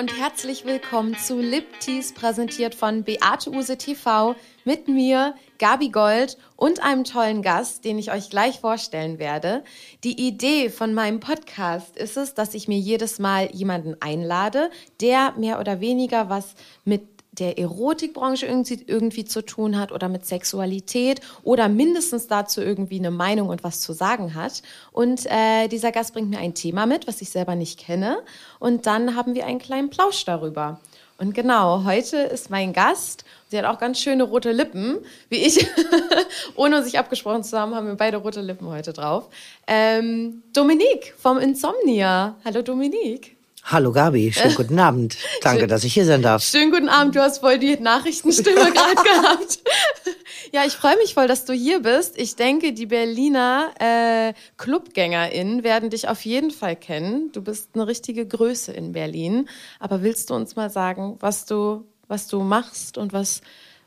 [0.00, 6.82] Und herzlich willkommen zu Liptease, präsentiert von Beate Use TV mit mir, Gabi Gold und
[6.82, 9.62] einem tollen Gast, den ich euch gleich vorstellen werde.
[10.02, 14.70] Die Idee von meinem Podcast ist es, dass ich mir jedes Mal jemanden einlade,
[15.02, 16.54] der mehr oder weniger was
[16.86, 22.98] mit der Erotikbranche irgendwie, irgendwie zu tun hat oder mit Sexualität oder mindestens dazu irgendwie
[22.98, 24.62] eine Meinung und was zu sagen hat.
[24.92, 28.18] Und äh, dieser Gast bringt mir ein Thema mit, was ich selber nicht kenne.
[28.58, 30.80] Und dann haben wir einen kleinen Plausch darüber.
[31.18, 33.24] Und genau, heute ist mein Gast.
[33.48, 35.66] Sie hat auch ganz schöne rote Lippen, wie ich.
[36.56, 39.28] Ohne sich abgesprochen zu haben, haben wir beide rote Lippen heute drauf.
[39.66, 42.36] Ähm, Dominique vom Insomnia.
[42.42, 43.39] Hallo Dominique.
[43.64, 45.16] Hallo Gabi, schönen guten Abend.
[45.42, 46.42] Danke, dass ich hier sein darf.
[46.42, 49.58] Schönen guten Abend, du hast voll die Nachrichtenstimme gerade gehabt.
[50.52, 52.18] ja, ich freue mich voll, dass du hier bist.
[52.18, 57.30] Ich denke, die Berliner äh, ClubgängerInnen werden dich auf jeden Fall kennen.
[57.32, 59.48] Du bist eine richtige Größe in Berlin.
[59.78, 63.40] Aber willst du uns mal sagen, was du, was du machst und was,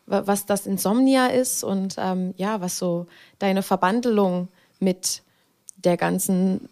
[0.05, 3.07] was das Insomnia ist und ähm, ja, was so
[3.39, 4.47] deine Verbandelung
[4.79, 5.23] mit
[5.75, 6.69] der ganzen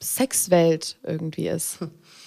[0.00, 1.78] Sexwelt irgendwie ist?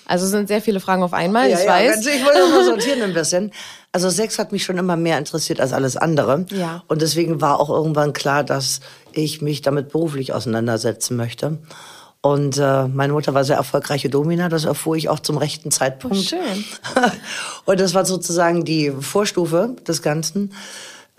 [0.06, 2.06] Also es sind sehr viele Fragen auf einmal, ja, ich ja, weiß.
[2.06, 3.52] Ich wollte mal sortieren ein bisschen.
[3.92, 6.45] Also Sex hat mich schon immer mehr interessiert als alles andere.
[6.52, 6.84] Ja.
[6.88, 8.81] Und deswegen war auch irgendwann klar, dass
[9.14, 11.59] ich mich damit beruflich auseinandersetzen möchte.
[12.22, 16.17] Und äh, meine Mutter war sehr erfolgreiche Domina, das erfuhr ich auch zum rechten Zeitpunkt.
[16.17, 16.66] Oh, schön.
[17.66, 20.52] Und das war sozusagen die Vorstufe des Ganzen.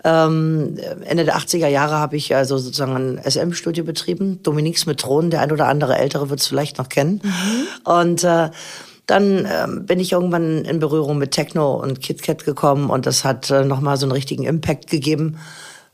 [0.07, 4.41] Ähm, Ende der 80er Jahre habe ich also sozusagen ein SM-Studio betrieben.
[4.41, 7.19] Dominiques mit Thron, der ein oder andere Ältere wird es vielleicht noch kennen.
[7.21, 7.91] Mhm.
[7.91, 8.49] Und äh,
[9.05, 13.49] dann ähm, bin ich irgendwann in Berührung mit Techno und KitKat gekommen und das hat
[13.49, 15.39] äh, nochmal so einen richtigen Impact gegeben,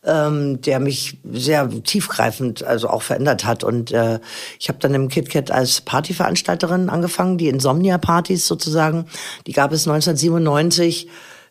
[0.04, 3.64] ähm, der mich sehr tiefgreifend also auch verändert hat.
[3.64, 4.20] Und äh,
[4.60, 9.06] ich habe dann im KitKat als Partyveranstalterin angefangen, die Insomnia-Partys sozusagen.
[9.48, 11.08] Die gab es 1997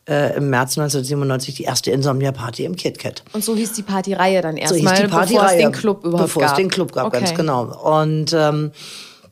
[0.09, 3.23] äh, im März 1997 die erste Insomnia-Party im KitKat.
[3.33, 6.43] Und so hieß die Partyreihe dann So erstmal, die bevor es den Club überhaupt bevor
[6.43, 6.51] gab.
[6.53, 7.19] es den Club gab, okay.
[7.19, 8.01] ganz genau.
[8.01, 8.73] Und ähm,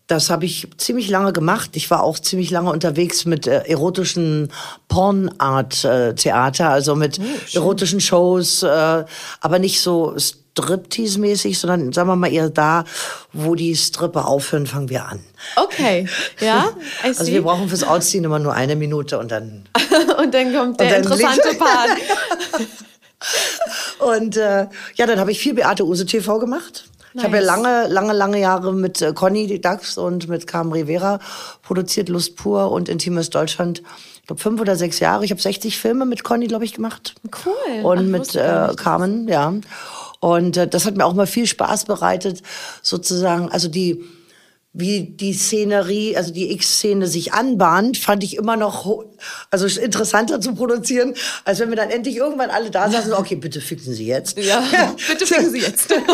[0.06, 1.70] das habe ich ziemlich lange gemacht.
[1.74, 4.52] Ich war auch ziemlich lange unterwegs mit äh, erotischen
[4.88, 7.20] Pornart-Theater, also mit
[7.52, 9.04] erotischen Shows, äh,
[9.40, 10.14] aber nicht so
[10.60, 12.84] Striptease-mäßig, sondern sagen wir mal eher da,
[13.32, 15.20] wo die Stripper aufhören, fangen wir an.
[15.56, 16.06] Okay,
[16.40, 16.70] ja,
[17.02, 19.64] Also wir brauchen fürs Ausziehen immer nur eine Minute und dann
[20.18, 21.90] und dann kommt der dann interessante Part.
[23.98, 26.84] Und äh, ja, dann habe ich viel Beate Use TV gemacht.
[27.14, 27.46] Ich habe ja Nice.
[27.46, 31.18] lange, lange, lange Jahre mit äh, Conny Dax und mit Carmen Rivera
[31.62, 33.82] produziert, Lust pur und Intimes Deutschland.
[34.20, 35.24] Ich glaube fünf oder sechs Jahre.
[35.24, 37.14] Ich habe 60 Filme mit Conny, glaube ich, gemacht.
[37.44, 37.84] Cool.
[37.84, 38.68] Und Ach, mit äh.
[38.76, 39.52] Carmen, ja.
[40.20, 42.42] Und äh, das hat mir auch mal viel Spaß bereitet,
[42.82, 43.50] sozusagen.
[43.50, 44.04] Also die
[44.72, 49.04] wie die Szenerie, also die X-Szene sich anbahnt, fand ich immer noch
[49.50, 51.14] also interessanter zu produzieren,
[51.44, 53.12] als wenn wir dann endlich irgendwann alle da saßen.
[53.12, 54.38] Okay, bitte fixen Sie jetzt.
[54.38, 54.62] Ja,
[55.08, 55.92] bitte ficken Sie jetzt.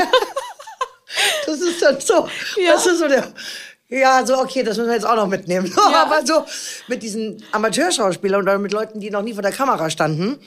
[1.47, 2.73] Das ist dann so, Ja.
[2.73, 3.33] das ist so der,
[3.89, 5.73] ja, so, okay, das müssen wir jetzt auch noch mitnehmen.
[5.77, 6.03] Ja.
[6.03, 6.45] Aber so
[6.89, 10.39] mit diesen Amateurschauspielern oder mit Leuten, die noch nie vor der Kamera standen,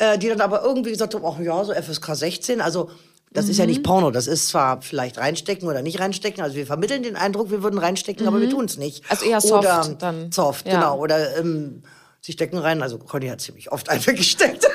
[0.00, 2.90] äh, die dann aber irgendwie gesagt haben, ach ja, so FSK 16, also
[3.32, 3.70] das ist ja Mhm.
[3.70, 7.50] nicht Porno, das ist zwar vielleicht reinstecken oder nicht reinstecken, also wir vermitteln den Eindruck,
[7.52, 9.04] wir würden reinstecken, aber wir tun es nicht.
[9.08, 10.32] Also eher soft oder, dann.
[10.32, 10.74] Soft, Ja.
[10.74, 10.98] genau.
[10.98, 11.84] Oder ähm,
[12.20, 14.66] sie stecken rein, also Conny hat ziemlich oft einfach gesteckt.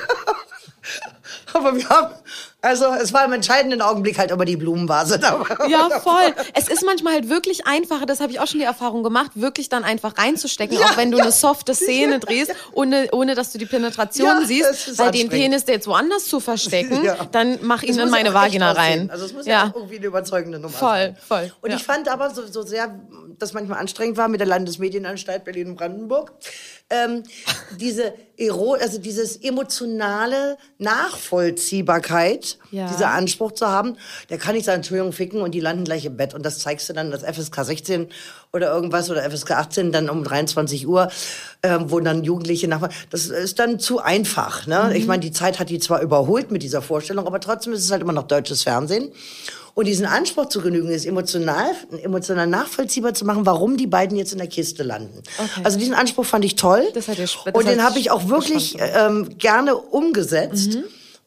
[1.56, 2.14] Aber wir haben,
[2.62, 5.40] also es war im entscheidenden Augenblick halt immer die Blumenvase da.
[5.68, 6.34] Ja, voll.
[6.54, 9.68] Es ist manchmal halt wirklich einfacher, das habe ich auch schon die Erfahrung gemacht, wirklich
[9.68, 13.66] dann einfach reinzustecken, auch wenn du eine softe Szene drehst, ohne, ohne dass du die
[13.66, 15.28] Penetration Ja, siehst, weil den.
[15.28, 17.16] Penis, der jetzt woanders zu verstecken, Ja.
[17.30, 19.10] dann mach ihn in meine ja Vagina rein.
[19.10, 21.16] Also es muss ja, ja, auch irgendwie eine überzeugende Nummer voll, sein.
[21.26, 21.52] voll.
[21.60, 21.76] Und ja.
[21.76, 22.94] ich fand aber so, so sehr,
[23.38, 26.32] das manchmal anstrengend war mit der Landesmedienanstalt Berlin-Brandenburg,
[26.88, 27.24] ähm,
[27.80, 32.86] diese Ero, also dieses emotionale Nachvollziehbarkeit, Ja.
[32.88, 33.96] dieser Anspruch zu haben,
[34.30, 36.88] der kann nicht sagen, Entschuldigung, ficken und die landen gleich im Bett und das zeigst
[36.88, 38.08] du dann, das FSK 16
[38.52, 41.10] oder irgendwas oder FSK 18 dann um 23 Uhr,
[41.62, 44.92] ähm, wo dann Jugendliche nach, das ist dann zu einfach, ne?
[44.96, 47.90] Ich meine, die Zeit hat die zwar überholt mit dieser Vorstellung, aber trotzdem ist es
[47.90, 49.10] halt immer noch deutsches Fernsehen.
[49.76, 51.66] Und diesen Anspruch zu genügen, ist emotional,
[52.02, 55.22] emotional nachvollziehbar zu machen, warum die beiden jetzt in der Kiste landen.
[55.36, 55.60] Okay.
[55.64, 56.88] Also diesen Anspruch fand ich toll.
[56.94, 60.78] Das hat dir sp- und den habe ich auch wirklich ähm, gerne umgesetzt.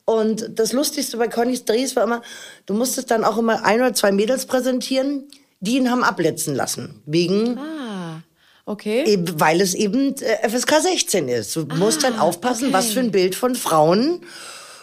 [0.04, 2.24] Und das Lustigste bei Connys Drehs war immer,
[2.66, 5.26] du musstest dann auch immer ein oder zwei Mädels präsentieren,
[5.60, 7.04] die ihn haben abletzen lassen.
[7.06, 8.24] Wegen, Ah,
[8.66, 9.04] okay.
[9.06, 11.56] eben, weil es eben äh, FSK 16 ist.
[11.56, 12.74] Du musst dann aufpassen, okay.
[12.74, 14.22] was für ein Bild von Frauen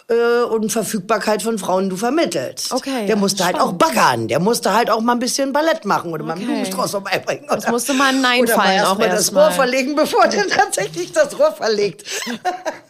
[0.09, 2.71] äh, und Verfügbarkeit von Frauen du vermittelst.
[2.71, 3.79] Okay, Der musste halt auch spannend.
[3.79, 6.51] baggern, der musste halt auch mal ein bisschen Ballett machen oder mal einen Okay.
[6.51, 7.43] Blumenstrauß vorbeibringen.
[7.45, 9.43] Oder, Das musste mal ein Nein oder fallen auch mal das erst mal.
[9.47, 12.05] Rohr verlegen, bevor der tatsächlich das Rohr verlegt.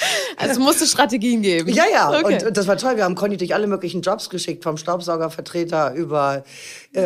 [0.38, 1.70] Also es musste Strategien geben.
[1.70, 2.34] Ja, ja, Okay.
[2.34, 2.96] und, und das war toll.
[2.96, 6.44] Wir haben Conny durch alle möglichen Jobs geschickt, vom Staubsaugervertreter über
[6.94, 7.02] äh,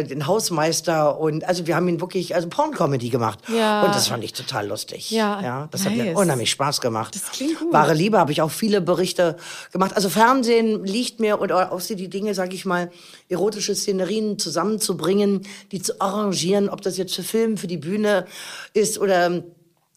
[0.00, 3.40] äh, den Hausmeister und also wir haben ihn wirklich, also Porn-Comedy gemacht.
[3.48, 3.82] Ja.
[3.82, 5.10] Und das fand ich total lustig.
[5.10, 6.16] Ja, ja das hat mir nice.
[6.16, 7.14] unheimlich Spaß gemacht.
[7.14, 7.72] Das klingt gut.
[7.72, 9.36] Wahre Liebe habe ich auch viele Berichte
[9.72, 9.94] gemacht.
[9.94, 12.90] Also Fernsehen liegt mir und auch so die Dinge, sag ich mal,
[13.28, 15.42] erotische Szenerien zusammenzubringen,
[15.72, 18.26] die zu arrangieren, ob das jetzt für Film, für die Bühne
[18.74, 19.42] ist oder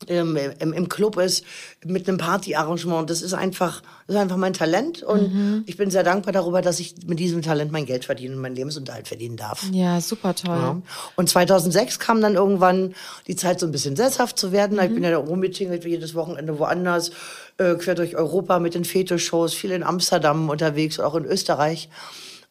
[0.08, 1.44] ähm, im, im Club ist
[1.86, 3.10] mit einem Partyarrangement.
[3.10, 5.64] Das ist einfach, das ist einfach mein Talent und Mhm.
[5.66, 8.56] ich bin sehr dankbar darüber, dass ich mit diesem Talent mein Geld verdienen und meinen
[8.56, 9.64] Lebensunterhalt verdienen darf.
[9.72, 10.56] ja, super toll.
[10.58, 10.82] Ja.
[11.16, 12.94] Und 2006 kam dann irgendwann
[13.28, 14.78] die Zeit, so ein bisschen sesshaft zu werden.
[14.78, 14.84] Mhm.
[14.84, 17.12] Ich bin ja da rumgetingelt, wie jedes Wochenende woanders,
[17.58, 21.90] äh, quer durch Europa mit den Fetisch-Shows, viel in Amsterdam unterwegs, auch in Österreich.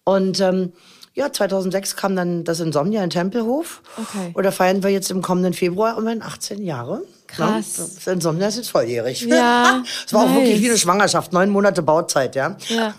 [0.02, 0.72] Und ähm,
[1.14, 3.82] ja, 2006 kam dann das Insomnia in Tempelhof.
[3.96, 4.32] Okay.
[4.34, 7.02] Oder feiern wir jetzt im kommenden Februar immerhin 18 Jahre.
[7.36, 7.76] Krass.
[7.78, 9.22] Ja, das Insomnia ist jetzt volljährig.
[9.22, 10.36] Ja, Es war auch nice.
[10.36, 12.56] wirklich wie eine Schwangerschaft, neun Monate Bauzeit, ja.
[12.68, 12.94] Ja.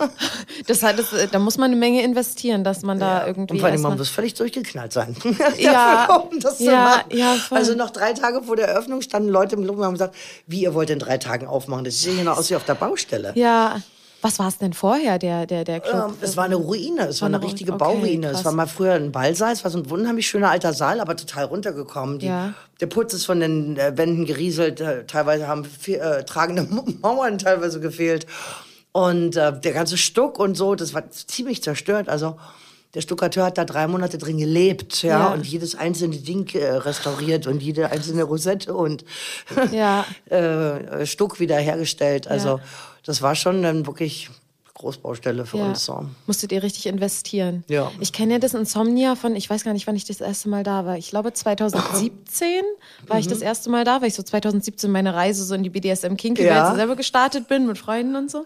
[0.67, 3.53] Das heißt, das, äh, da muss man eine Menge investieren, dass man da irgendwie.
[3.53, 5.15] Und vor allem, man muss völlig durchgeknallt sein.
[5.57, 7.03] Ja, um das zu ja, machen.
[7.11, 7.57] ja, voll.
[7.57, 10.15] Also noch drei Tage vor der Eröffnung standen Leute im Club und haben gesagt,
[10.47, 11.85] wie, ihr wollt in drei Tagen aufmachen?
[11.85, 13.31] Das sieht ja genau aus wie auf der Baustelle.
[13.35, 13.81] ja.
[14.25, 16.07] Was war es denn vorher, der, der, der Club?
[16.09, 18.29] Ähm, es war eine Ruine, es war eine richtige okay, Bauruine.
[18.29, 18.39] krass.
[18.39, 21.15] Es war mal früher ein Ballsaal, es war so ein unheimlich schöner alter Saal, aber
[21.15, 22.17] total runtergekommen.
[22.17, 22.55] Die, Ja.
[22.79, 26.67] Der Putz ist von den äh, Wänden gerieselt, äh, teilweise haben viel, äh, tragende
[27.01, 28.25] Mauern teilweise gefehlt.
[28.91, 32.09] Und äh, der ganze Stuck und so, das war ziemlich zerstört.
[32.09, 32.35] Also
[32.95, 35.33] der Stuckateur hat da drei Monate drin gelebt, ja, Ja.
[35.33, 39.03] und jedes einzelne Ding äh, restauriert und jede einzelne Rosette und
[39.71, 40.05] Ja.
[40.29, 42.27] äh, Stuck wiederhergestellt.
[42.27, 42.59] Also Ja.
[43.05, 44.29] Das war schon dann wirklich
[44.75, 45.65] Großbaustelle für Ja.
[45.69, 45.85] uns.
[45.85, 46.05] So.
[46.27, 47.63] Musstet ihr richtig investieren.
[47.69, 47.91] Ja.
[48.01, 50.63] Ich kenne ja das Insomnia von, ich weiß gar nicht, wann ich das erste Mal
[50.63, 50.97] da war.
[50.97, 52.61] Ich glaube 2017
[53.07, 53.45] war ich das Mhm.
[53.45, 56.51] erste Mal da, weil ich so 2017 meine Reise so in die BDSM Kinky Welt
[56.53, 56.75] Ja.
[56.75, 58.45] selber gestartet bin mit Freunden und so.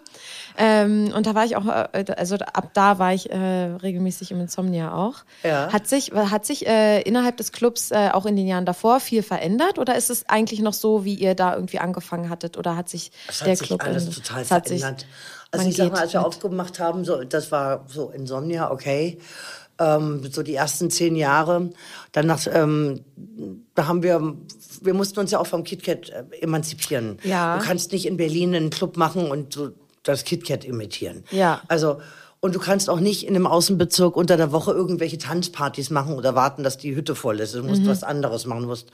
[0.57, 4.39] Ähm, und da war ich auch, äh, also ab da war ich äh, regelmäßig im
[4.41, 5.15] Insomnia auch.
[5.43, 5.71] Ja.
[5.73, 9.23] Hat sich, hat sich äh, innerhalb des Clubs äh, auch in den Jahren davor viel
[9.23, 12.87] verändert oder ist es eigentlich noch so, wie ihr da irgendwie angefangen hattet oder hat
[12.89, 14.23] sich Es der hat sich Club alles ändert?
[14.25, 15.05] total Es hat sich- verändert.
[15.51, 18.71] Also man ich sag mal, als wir mit- aufgemacht haben, so, das war so Insomnia,
[18.71, 19.17] okay.
[19.81, 21.69] Ähm, so die ersten zehn Jahre.
[22.11, 23.05] Danach, ähm,
[23.75, 24.35] da haben wir,
[24.81, 27.17] wir mussten uns ja auch vom KitKat äh, emanzipieren.
[27.23, 27.57] Ja.
[27.57, 29.69] Du kannst nicht in Berlin einen Club machen und so
[30.03, 31.23] das KitKat imitieren.
[31.31, 31.61] Ja.
[31.69, 32.01] Also,
[32.41, 36.35] und du kannst auch nicht in einem Außenbezirk unter der Woche irgendwelche Tanzpartys machen oder
[36.35, 37.55] warten, dass die Hütte voll ist.
[37.55, 38.87] Du musst was anderes machen, du musst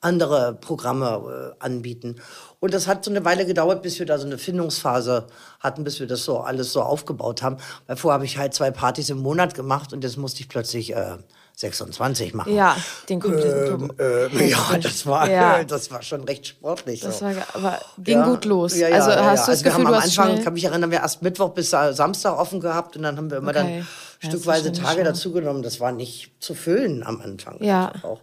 [0.00, 2.16] andere Programme äh, anbieten.
[2.58, 5.26] Und das hat so eine Weile gedauert, bis wir da so eine Findungsphase
[5.60, 7.56] hatten, bis wir das so alles so aufgebaut haben.
[7.86, 10.94] Weil vorher habe ich halt zwei Partys im Monat gemacht und jetzt musste ich plötzlich
[10.94, 11.16] äh,
[11.56, 12.54] 26 machen.
[12.54, 12.76] Ja,
[13.10, 14.00] den kompletten Club.
[14.00, 15.62] Äh, ja, das war, Ja.
[15.64, 17.00] das war schon recht sportlich.
[17.00, 17.26] Das so.
[17.26, 18.76] war, aber ging Ja, gut los.
[18.76, 19.22] Ja, ja, also hast ja.
[19.22, 21.50] du das also wir Gefühl, haben du am Anfang, kann mich erinnern, wir erst Mittwoch
[21.50, 23.84] bis Samstag offen gehabt und dann haben wir immer Okay.
[24.20, 25.62] dann stückweise Tage dazugenommen.
[25.62, 27.62] Das war nicht zu füllen am Anfang.
[27.62, 27.92] Ja.
[28.02, 28.20] Auch.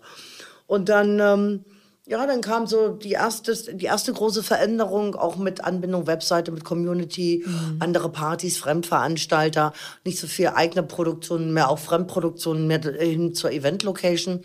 [0.68, 1.66] Und dann, ähm,
[2.06, 6.64] ja, dann kam so die erste, die erste große Veränderung, auch mit Anbindung Webseite, mit
[6.64, 7.78] Community, Mhm.
[7.80, 9.74] andere Partys, Fremdveranstalter,
[10.06, 14.42] nicht so viel eigene Produktionen mehr, auch Fremdproduktionen mehr hin zur Event-Location.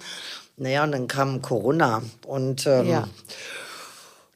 [0.57, 3.09] Naja, und dann kam Corona und ähm, Ja.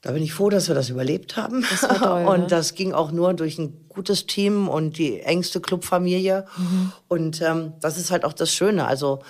[0.03, 1.65] da bin ich froh, dass wir das überlebt haben.
[1.69, 2.47] Das war toll, und ne?
[2.47, 6.47] das ging auch nur durch ein gutes Team und die engste Clubfamilie.
[6.57, 6.93] Mhm.
[7.09, 8.87] Und ähm, das ist halt auch das Schöne.
[8.87, 9.21] Also,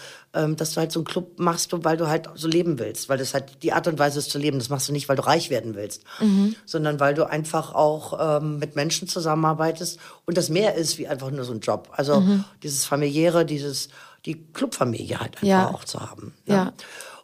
[0.57, 3.09] dass du halt so einen Club machst, weil du halt so leben willst.
[3.09, 4.59] Weil das halt die Art und Weise ist zu leben.
[4.59, 6.55] Das machst du nicht, weil du reich werden willst, Mhm.
[6.67, 11.31] sondern weil du einfach auch ähm, mit Menschen zusammenarbeitest und das mehr ist wie einfach
[11.31, 11.89] nur so ein Job.
[11.93, 12.45] Also Mhm.
[12.63, 13.89] dieses familiäre, dieses
[14.25, 15.69] die Clubfamilie halt einfach Ja.
[15.71, 16.35] auch zu haben.
[16.47, 16.73] Ja.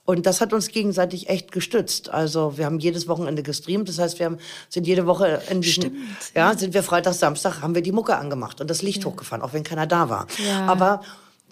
[0.05, 2.11] Und das hat uns gegenseitig echt gestützt.
[2.11, 3.89] Also wir haben jedes Wochenende gestreamt.
[3.89, 4.39] Das heißt, wir haben,
[4.69, 5.97] sind jede Woche in diesen,
[6.35, 9.53] ja, sind wir Freitag, Samstag, haben wir die Mucke angemacht und das Licht hochgefahren, auch
[9.53, 10.27] wenn keiner da war.
[10.45, 10.67] Ja.
[10.67, 11.03] Aber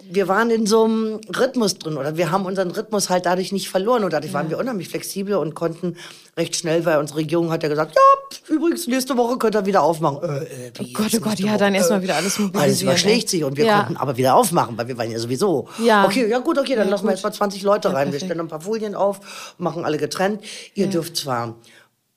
[0.09, 3.69] wir waren in so einem Rhythmus drin oder wir haben unseren Rhythmus halt dadurch nicht
[3.69, 5.95] verloren und dadurch waren wir unheimlich flexibel und konnten
[6.37, 9.83] recht schnell, weil unsere Regierung hat ja gesagt, ja, übrigens, nächste Woche könnt ihr wieder
[9.83, 10.19] aufmachen.
[10.23, 11.57] Äh, äh, Oh Gott, oh Gott, ja, Woche?
[11.57, 13.79] dann erstmal Äh, wieder alles Alles mobilisieren, überschlägt sich und wir Ja.
[13.83, 15.67] konnten aber wieder aufmachen, weil wir waren ja sowieso.
[15.79, 16.05] Ja.
[16.05, 17.17] Okay, ja gut, okay, dann Ja, lassen wir gut.
[17.17, 18.07] jetzt mal 20 Leute Ja, rein.
[18.07, 18.25] Wir perfekt.
[18.31, 20.41] stellen ein paar Folien auf, machen alle getrennt.
[20.73, 21.55] Ihr dürft zwar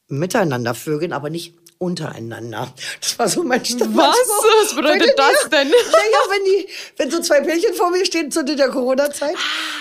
[0.09, 2.73] miteinander vögeln, aber nicht untereinander.
[3.01, 3.95] Das war so mein Standard.
[3.97, 4.17] Was?
[4.65, 5.69] Was bedeutet das denn?
[5.69, 9.35] Naja, wenn die, wenn so zwei Pärchen vor mir stehen zu der Corona-Zeit,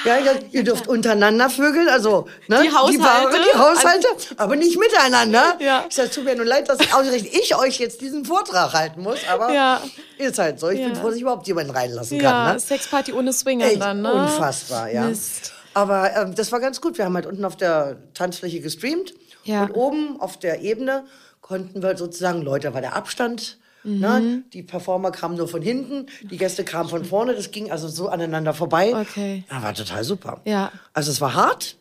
[0.03, 2.99] ja, ja, ihr dürft untereinander vögeln, also ne, Die Haushalte.
[2.99, 4.07] Paare, die Haushalte,
[4.37, 5.57] aber nicht miteinander.
[5.59, 5.85] Ja.
[5.87, 9.19] Ich sag, tut mir nur leid, dass ausgerechnet ich euch jetzt diesen Vortrag halten muss,
[9.31, 9.81] aber Ja.
[10.17, 10.69] ist halt so.
[10.69, 10.95] Ich bin Ja.
[10.95, 12.53] froh, dass ich überhaupt jemanden reinlassen Ja, kann.
[12.55, 12.59] Ne?
[12.59, 14.11] Sexparty ohne Swingern Echt dann, ne?
[14.13, 15.03] unfassbar, ja.
[15.03, 15.53] Mist.
[15.75, 16.97] Aber ähm, das war ganz gut.
[16.97, 19.63] Wir haben halt unten auf der Tanzfläche gestreamt Ja.
[19.63, 21.05] und oben auf der Ebene
[21.53, 23.59] konnten wir sozusagen, Leute, war der Abstand.
[23.83, 23.99] Mhm.
[23.99, 24.43] Ne?
[24.53, 27.35] Die Performer kamen nur von hinten, die Gäste kamen von vorne.
[27.35, 28.95] Das ging also so aneinander vorbei.
[28.95, 29.43] Okay.
[29.51, 30.41] Ja, war total super.
[30.45, 30.71] Ja.
[30.93, 31.77] Also es war hart,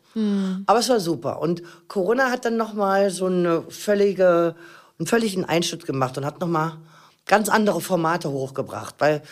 [0.67, 1.41] aber es war super.
[1.41, 4.55] Und Corona hat dann noch mal so eine völlige,
[4.99, 6.76] einen völligen Einschnitt gemacht und hat noch mal
[7.25, 8.97] ganz andere Formate hochgebracht.
[8.99, 9.23] Weil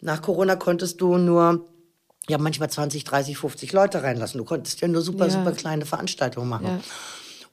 [0.00, 1.64] nach Corona konntest du nur
[2.28, 4.38] ja manchmal 20, 30, 50 Leute reinlassen.
[4.38, 5.32] Du konntest ja nur super, Ja.
[5.32, 6.66] super kleine Veranstaltungen machen.
[6.66, 6.78] Ja.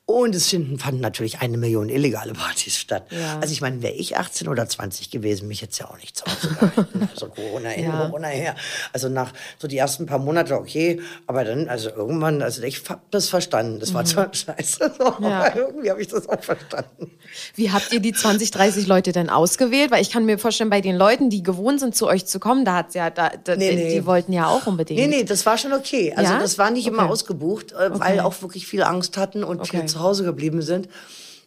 [0.08, 3.08] Und es finden, fanden natürlich eine Million illegale Partys statt.
[3.10, 3.40] Ja.
[3.42, 6.26] Also ich meine, wäre ich 18 oder 20 gewesen, mich jetzt ja auch nicht zu
[6.26, 7.10] Hause gehalten.
[7.16, 8.06] Also Corona hin, Ja.
[8.06, 8.56] Corona her.
[8.94, 13.10] Also nach so die ersten paar Monate okay, aber dann, also irgendwann, also ich hab
[13.10, 13.80] das verstanden.
[13.80, 15.26] Das war zwar scheiße, so, Mhm.
[15.26, 15.46] Ja.
[15.46, 17.12] aber irgendwie habe ich das auch verstanden.
[17.56, 19.90] Wie habt ihr die 20, 30 Leute denn ausgewählt?
[19.90, 22.64] Weil ich kann mir vorstellen, bei den Leuten, die gewohnt sind, zu euch zu kommen,
[22.64, 23.94] da hat's ja, da, da, Nee, die, nee.
[23.96, 25.00] die wollten ja auch unbedingt.
[25.00, 26.14] Nee, nee, das war schon okay.
[26.16, 26.40] Also Ja?
[26.40, 27.12] das war nicht immer Okay.
[27.12, 29.72] ausgebucht, äh, weil auch wirklich viele Angst hatten und Okay.
[29.72, 30.90] viele zu Hause geblieben sind.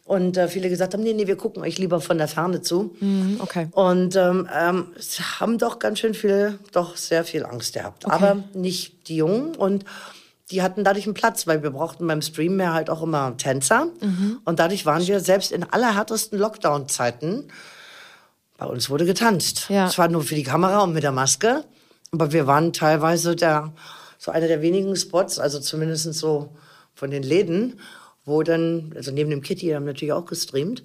[0.05, 2.95] Und äh, viele gesagt haben, nee, nee, wir gucken euch lieber von der Ferne zu.
[2.99, 3.67] Mhm, okay.
[3.71, 4.87] Und ähm, ähm,
[5.39, 8.09] haben doch ganz schön viele, doch sehr viel Angst gehabt.
[8.09, 9.55] Aber nicht die Jungen.
[9.55, 9.85] Und
[10.49, 13.85] die hatten dadurch einen Platz, weil wir brauchten beim Stream mehr halt auch immer Tänzer.
[14.01, 14.39] Mhm.
[14.45, 17.45] Und dadurch waren wir selbst in allerhärtesten Lockdown-Zeiten,
[18.57, 19.69] bei uns wurde getanzt.
[19.69, 19.87] Ja.
[19.87, 21.65] Es war nur für die Kamera und mit der Maske.
[22.11, 23.73] Aber wir waren teilweise der,
[24.17, 26.49] so einer der wenigen Spots, also zumindest so
[26.95, 27.79] von den Läden,
[28.29, 30.83] wo dann, also neben dem Kitty, haben natürlich auch gestreamt,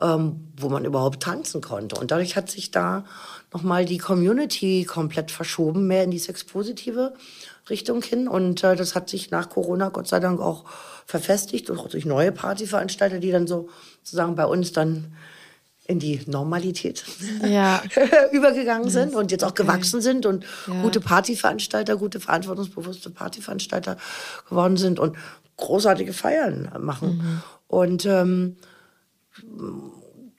[0.00, 2.00] ähm, wo man überhaupt tanzen konnte.
[2.00, 3.04] Und dadurch hat sich da
[3.52, 7.14] nochmal die Community komplett verschoben, mehr in die sexpositive
[7.70, 8.26] Richtung hin.
[8.26, 10.64] Und äh, das hat sich nach Corona Gott sei Dank auch
[11.06, 13.68] verfestigt, auch durch neue Partyveranstalter, die dann so
[14.02, 15.12] sozusagen bei uns dann
[15.88, 17.04] in die Normalität
[17.42, 17.80] Ja.
[18.32, 20.82] übergegangen sind und jetzt auch gewachsen sind und Ja.
[20.82, 23.96] gute Partyveranstalter, gute verantwortungsbewusste Partyveranstalter
[24.48, 25.16] geworden sind und
[25.56, 27.42] großartige Feiern machen.
[27.68, 28.56] Und ähm,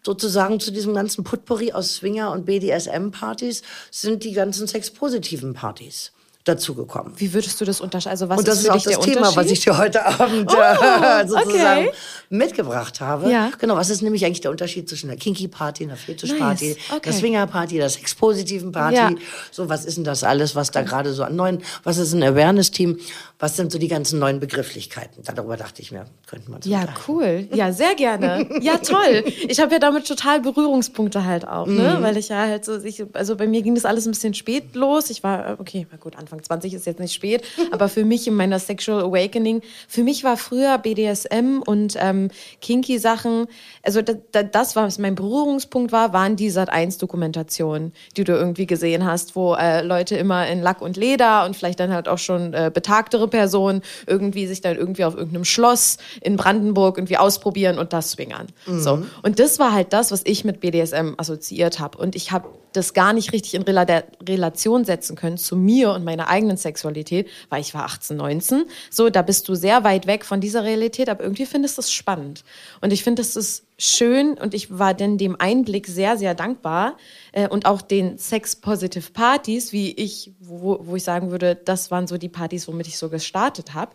[0.04, 6.14] sozusagen zu diesem ganzen Potpourri aus Swinger- und BDSM-Partys sind die ganzen sexpositiven Partys
[6.48, 7.14] dazugekommen.
[7.18, 8.12] Wie würdest du das unterscheiden?
[8.12, 10.84] Also was Und das ist ist auch das Thema, was ich dir heute Abend Oh,
[10.84, 11.92] äh, sozusagen okay.
[12.30, 13.32] mitgebracht habe.
[13.32, 13.52] Ja.
[13.60, 17.02] Genau, was ist nämlich eigentlich der Unterschied zwischen der Kinky Party, einer Fetisch-Party, Nice, okay.
[17.06, 18.96] der Swinger-Party, der Sexpositiven Party?
[18.96, 19.12] Ja.
[19.52, 22.24] So, was ist denn das alles, was da gerade so an neuen, was ist ein
[22.24, 23.00] Awareness-Team?
[23.40, 25.24] Was sind so die ganzen neuen Begrifflichkeiten?
[25.36, 27.48] Darüber dachte ich mir, könnten wir uns Ja, cool.
[27.54, 28.48] Ja, sehr gerne.
[28.62, 29.24] Ja, toll.
[29.48, 31.98] Ich habe ja damit total Berührungspunkte halt auch, ne?
[32.02, 34.76] Weil ich ja halt so, ich, also bei mir ging das alles ein bisschen spät
[34.76, 35.10] los.
[35.10, 38.28] Ich war, äh, okay, na gut, Anfang 20 ist jetzt nicht spät, aber für mich
[38.28, 42.30] in meiner Sexual Awakening, für mich war früher BDSM und ähm,
[42.62, 43.48] kinky Sachen,
[43.84, 49.06] also da, da, das, was mein Berührungspunkt war, waren die Sat1-Dokumentationen, die du irgendwie gesehen
[49.06, 52.54] hast, wo äh, Leute immer in Lack und Leder und vielleicht dann halt auch schon
[52.54, 57.94] äh, betagtere Personen irgendwie sich dann irgendwie auf irgendeinem Schloss in Brandenburg irgendwie ausprobieren und
[57.94, 58.48] das swingern.
[58.66, 59.04] So.
[59.24, 61.98] Und das war halt das, was ich mit BDSM assoziiert habe.
[61.98, 63.86] Und ich habe das gar nicht richtig in Rela
[64.28, 68.66] Relation setzen können zu mir und meiner eigenen Sexualität, weil ich war 18, 19.
[68.90, 71.92] So, da bist du sehr weit weg von dieser Realität, aber irgendwie findest du es
[71.92, 72.44] spannend.
[72.82, 76.98] Und ich finde, das ist schön und ich war denn dem Einblick sehr, sehr dankbar
[77.32, 82.08] äh, und auch den Sex-Positive Partys, wie ich, wo, wo ich sagen würde, das waren
[82.08, 83.92] so die Partys, womit ich so gestartet habe,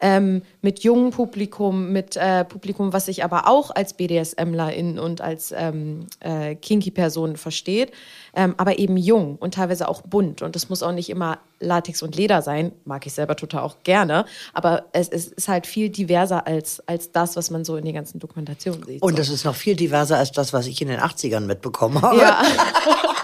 [0.00, 5.54] ähm, mit jungem Publikum, mit äh, Publikum, was sich aber auch als BDSMlerin und als
[5.56, 7.92] ähm, äh, Kinky-Person versteht,
[8.34, 12.02] ähm, aber eben jung und teilweise auch bunt und das muss auch nicht immer Latex
[12.02, 15.88] und Leder sein, mag ich selber total auch gerne, aber es, es ist halt viel
[15.88, 19.00] diverser als, als das, was man so in den ganzen Dokumentationen sieht.
[19.00, 19.21] Und.
[19.22, 22.18] Das ist noch viel diverser als das, was ich in den 80ern mitbekommen habe.
[22.18, 22.42] Ja.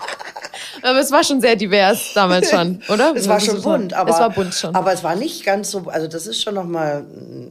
[0.83, 3.15] aber es war schon sehr divers damals schon, oder?
[3.17, 4.75] Es war schon bunt, aber es war bunt schon.
[4.77, 7.05] Aber es war nicht ganz so, also das ist schon noch mal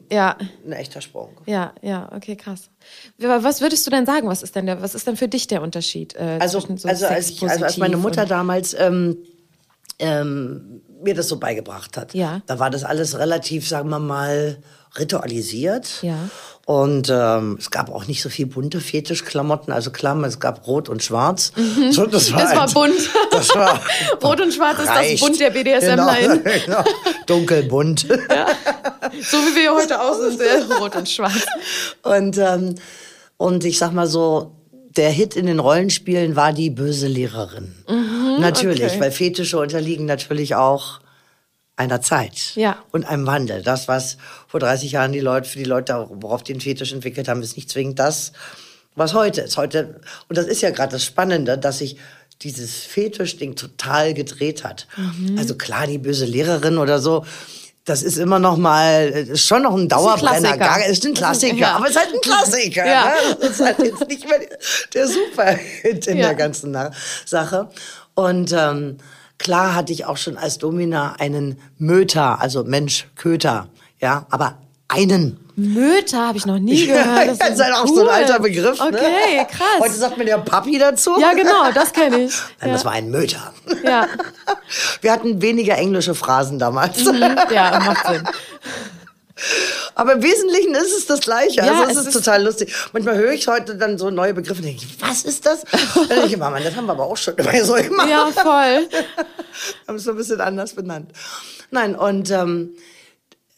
[0.10, 1.32] ja, ein echter Sprung.
[1.46, 2.70] ja, ja, okay, krass.
[3.18, 4.30] Was würdest du denn sagen?
[4.30, 6.16] Was ist denn der, was ist denn für dich der Unterschied?
[6.16, 9.18] Äh, Also, so also, als ich, also als meine Mutter damals ähm,
[10.00, 12.42] ähm, mir das so beigebracht hat, Ja.
[12.46, 14.58] da war das alles relativ, sagen wir mal,
[15.00, 16.02] ritualisiert.
[16.02, 16.16] Ja.
[16.66, 19.72] Und ähm, es gab auch nicht so viel bunte Fetischklamotten.
[19.72, 21.54] Also klar, es gab Rot und Schwarz.
[21.92, 22.44] So, das war, Mhm.
[22.44, 23.10] Das war halt- bunt.
[23.32, 23.82] Das war
[24.24, 25.24] Rot und Schwarz ist das reicht.
[25.24, 26.40] Bunt der BDSM-Line.
[26.42, 26.84] Genau, genau.
[27.26, 28.02] Dunkelbunt.
[28.02, 30.42] So wie wir heute auch sind,
[30.82, 31.46] rot und schwarz.
[32.04, 32.76] Und ähm,
[33.38, 34.52] Und ich sag mal so,
[34.98, 37.76] der Hit in den Rollenspielen war die böse Lehrerin.
[37.88, 39.00] Mhm, natürlich, okay.
[39.00, 41.00] weil Fetische unterliegen natürlich auch
[41.78, 42.84] einer Zeit ja.
[42.92, 43.62] und einem Wandel.
[43.62, 44.18] Das, was
[44.48, 47.56] vor 30 Jahren die Leute, für die Leute, worauf die den Fetisch entwickelt haben, ist
[47.56, 48.34] nicht zwingend das,
[48.96, 49.58] was heute ist.
[49.58, 51.98] Heute, und das ist ja gerade das Spannende, dass sich
[52.42, 54.88] dieses Fetisch-Ding total gedreht hat.
[54.98, 55.38] Mhm.
[55.38, 57.26] Also klar, die böse Lehrerin oder so,
[57.86, 60.56] das ist immer noch mal, ist schon noch ein Dauerbrenner.
[60.56, 61.76] Ist ein ist ein Klassiker, ja.
[61.76, 62.86] aber es ist halt ein Klassiker.
[62.86, 63.06] Ja.
[63.06, 63.38] Ne?
[63.40, 64.40] Das ist halt jetzt nicht mehr
[64.94, 66.28] der Superhit in ja.
[66.28, 66.76] der ganzen
[67.26, 67.70] Sache.
[68.14, 68.98] Und ähm,
[69.38, 73.68] klar hatte ich auch schon als Domina einen Möter, also Mensch, Köter,
[74.00, 75.40] ja, aber einen.
[75.56, 77.28] Möter habe ich noch nie gehört.
[77.28, 77.96] Das, das ist halt auch cool.
[77.96, 78.80] so ein alter Begriff.
[78.80, 78.88] Ne?
[78.88, 79.48] Okay, ne?
[79.50, 79.80] krass.
[79.80, 81.20] Heute sagt man ja Papi dazu.
[81.20, 82.34] Ja, genau, das kenne ich.
[82.60, 82.74] Nein, ja.
[82.74, 83.54] das war ein Möter.
[83.84, 84.08] Ja.
[85.02, 87.04] Wir hatten weniger englische Phrasen damals.
[87.04, 88.24] Mhm, ja, macht Sinn.
[89.96, 91.58] Aber im Wesentlichen ist es das Gleiche.
[91.58, 92.74] Ja, also es, ist, ist total lustig.
[92.94, 95.64] Manchmal höre ich heute dann so neue Begriffe und denke, was ist das?
[95.96, 98.10] dann denke ich immer, Mann, das haben wir aber auch schon immer so gemacht.
[98.10, 98.88] Ja, voll.
[99.88, 101.12] haben es so ein bisschen anders benannt.
[101.72, 102.76] Nein, und ähm,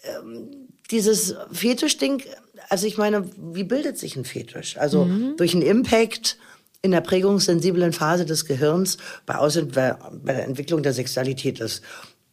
[0.03, 2.24] ähm, dieses Fetischding,
[2.69, 4.77] also ich meine, wie bildet sich ein Fetisch?
[4.77, 5.38] Also mhm.
[5.38, 6.38] durch einen Impact
[6.81, 11.83] in der prägungssensiblen Phase des Gehirns bei, bei der Entwicklung der Sexualität ist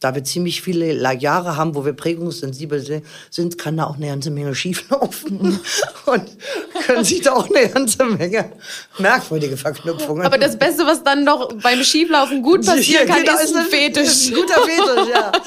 [0.01, 4.31] da wir ziemlich viele Jahre haben, wo wir prägungssensibel sind, kann da auch eine ganze
[4.31, 5.59] Menge schieflaufen
[6.07, 6.25] und
[6.87, 8.53] können sich da auch eine ganze Menge
[8.99, 10.27] merkwürdige Verknüpfungen.
[10.27, 14.05] Aber das Beste, was dann noch beim Schieflaufen gut passieren kann, genau, ist ein Fetisch.
[14.05, 15.33] Ist ein guter Fetisch, ja.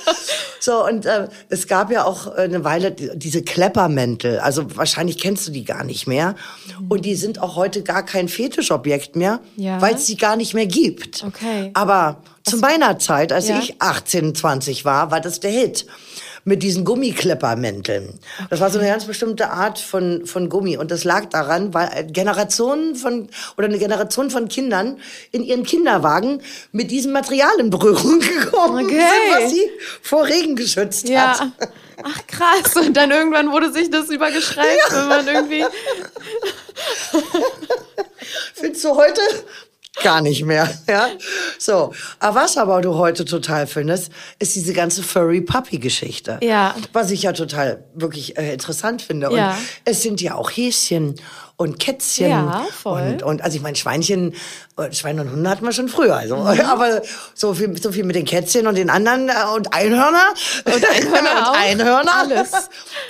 [0.62, 4.39] So, und äh, es gab ja auch äh, eine Weile diese Kleppermäntel.
[4.39, 6.36] Also wahrscheinlich kennst du die gar nicht mehr.
[6.89, 9.82] Und die sind auch heute gar kein Fetischobjekt mehr, ja.
[9.82, 11.24] weil es sie gar nicht mehr gibt.
[11.24, 11.72] Okay.
[11.75, 13.60] Aber zu meiner Zeit, als ja.
[13.60, 15.86] ich 18, 20 war, war das der Hit
[16.46, 18.08] mit diesen Gummikleppermänteln.
[18.08, 18.48] Okay.
[18.50, 20.77] Das war so eine ganz bestimmte Art von, von Gummi.
[20.77, 25.00] Und das lag daran, weil Generationen von, oder eine Generation von Kindern
[25.32, 26.41] in ihren Kinderwagen
[26.72, 29.00] mit diesem Material in Berührung gekommen okay.
[29.00, 29.70] sind, was sie
[30.01, 31.39] vor Regen geschützt ja.
[31.39, 31.51] hat.
[32.03, 32.75] Ach krass.
[32.75, 34.96] Und dann irgendwann wurde sich das übergeschreibt, ja.
[34.96, 35.65] wenn man irgendwie.
[38.54, 39.21] Findest du heute
[40.04, 40.69] gar nicht mehr.
[40.88, 41.10] Ja?
[41.60, 41.93] So.
[42.19, 46.39] Aber was aber du heute total findest, ist diese ganze Furry-Puppy-Geschichte.
[46.41, 46.75] Ja.
[46.93, 49.30] Was ich ja total wirklich äh, interessant finde.
[49.30, 49.56] Und ja.
[49.86, 51.15] es sind ja auch Häschen
[51.58, 52.30] und Kätzchen.
[52.30, 53.02] Ja, voll.
[53.02, 54.34] Und, und also ich meine, Schweinchen,
[54.78, 56.15] äh, Schweine und Hunde hatten wir schon früher.
[56.15, 56.47] Also, mhm.
[56.65, 57.02] Aber
[57.36, 60.34] so viel, so viel mit den Kätzchen und den anderen äh, und Einhörner.
[60.65, 61.52] Und Einhörner.
[61.52, 62.15] und Einhörner.
[62.15, 62.52] Alles.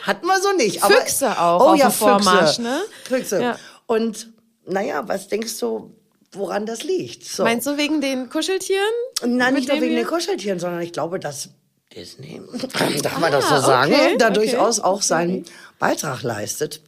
[0.04, 0.84] Hatten wir so nicht.
[0.84, 1.72] Füchse auch.
[1.72, 2.62] Oh ja, Füchse.
[2.62, 2.82] Ne?
[3.06, 3.42] Füchse.
[3.42, 3.56] Ja.
[3.86, 4.28] Und
[4.66, 5.96] naja, was denkst du,
[6.32, 7.26] woran das liegt.
[7.26, 7.44] So.
[7.44, 8.84] Meinst du wegen den Kuscheltieren?
[9.26, 11.50] Nein, nicht nur wegen den Kuscheltieren, sondern ich glaube, dass
[11.96, 12.42] Disney,
[13.02, 14.36] darf ah, man das so ah, sagen, okay, da okay.
[14.36, 15.46] durchaus auch seinen.
[15.80, 16.82] Beitrag leistet.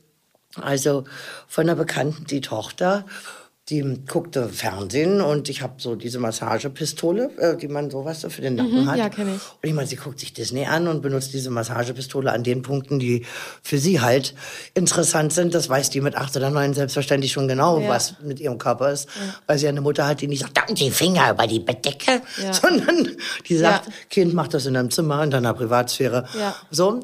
[0.55, 1.05] Also
[1.47, 3.05] von einer Bekannten die Tochter
[3.71, 8.29] die guckte Fernsehen und ich habe so diese Massagepistole, äh, die man so weißt du,
[8.29, 8.97] für den Nacken mhm, hat.
[8.97, 9.41] Ja, kenne ich.
[9.41, 12.99] Und ich meine, sie guckt sich Disney an und benutzt diese Massagepistole an den Punkten,
[12.99, 13.25] die
[13.63, 14.35] für sie halt
[14.73, 15.55] interessant sind.
[15.55, 17.87] Das weiß die mit acht oder neun selbstverständlich schon genau, ja.
[17.87, 19.35] was mit ihrem Körper ist, ja.
[19.47, 22.53] weil sie eine Mutter hat, die nicht sagt, da die Finger über die Bettdecke, ja.
[22.61, 23.15] sondern
[23.47, 26.25] die sagt, Kind, mach das in deinem Zimmer, in deiner Privatsphäre.
[26.37, 26.55] Ja.
[26.69, 26.99] So.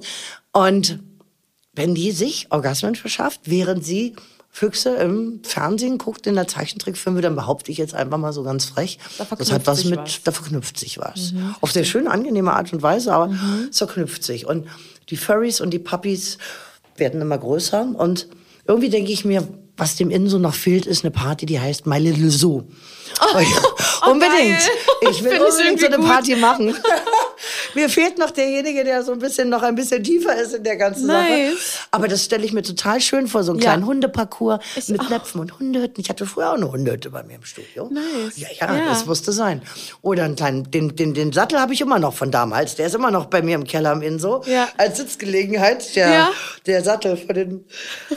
[0.52, 1.00] Und
[1.74, 4.16] wenn die sich Orgasmen verschafft, während sie
[4.58, 8.66] Füchse im Fernsehen guckt, in der Zeichentrickfilme, dann behaupte ich jetzt einfach mal so ganz
[8.66, 10.24] frech, da das hat was mit, was.
[10.24, 11.34] da verknüpft sich was.
[11.34, 11.54] Mhm.
[11.62, 13.68] Auf sehr schön angenehme Art und Weise, aber mhm.
[13.70, 14.48] es verknüpft sich.
[14.48, 14.66] Und
[15.12, 16.40] die Furries und die Puppies
[16.96, 18.30] werden immer größer und
[18.66, 21.86] irgendwie denke ich mir, was dem Innen so noch fehlt, ist eine Party, die heißt
[21.86, 22.64] My Little Zoo.
[23.22, 24.58] Oh, oh, unbedingt.
[24.58, 25.12] Geil.
[25.12, 26.08] Ich will unbedingt so eine gut.
[26.08, 26.70] Party machen.
[27.78, 30.78] mir fehlt noch derjenige, der so ein bisschen noch ein bisschen tiefer ist in der
[30.78, 31.58] ganzen nice.
[31.58, 31.88] Sache.
[31.92, 33.66] Aber das stelle ich mir total schön vor, so einen ja.
[33.66, 36.02] kleinen Hundeparcours ich mit Näpfen und Hundehütten.
[36.02, 37.88] Ich hatte früher auch eine Hundehütte bei mir im Studio.
[37.92, 38.38] Nice.
[38.38, 38.86] Ja, ja, ja.
[38.86, 39.62] das musste sein.
[40.02, 42.76] Oder einen kleinen, den, den, den Sattel habe ich immer noch von damals.
[42.76, 44.42] Der ist immer noch bei mir im Keller am Inso.
[44.48, 44.68] Ja.
[44.78, 45.96] Als Sitzgelegenheit.
[45.96, 46.32] Der, ja.
[46.66, 47.66] der Sattel von den,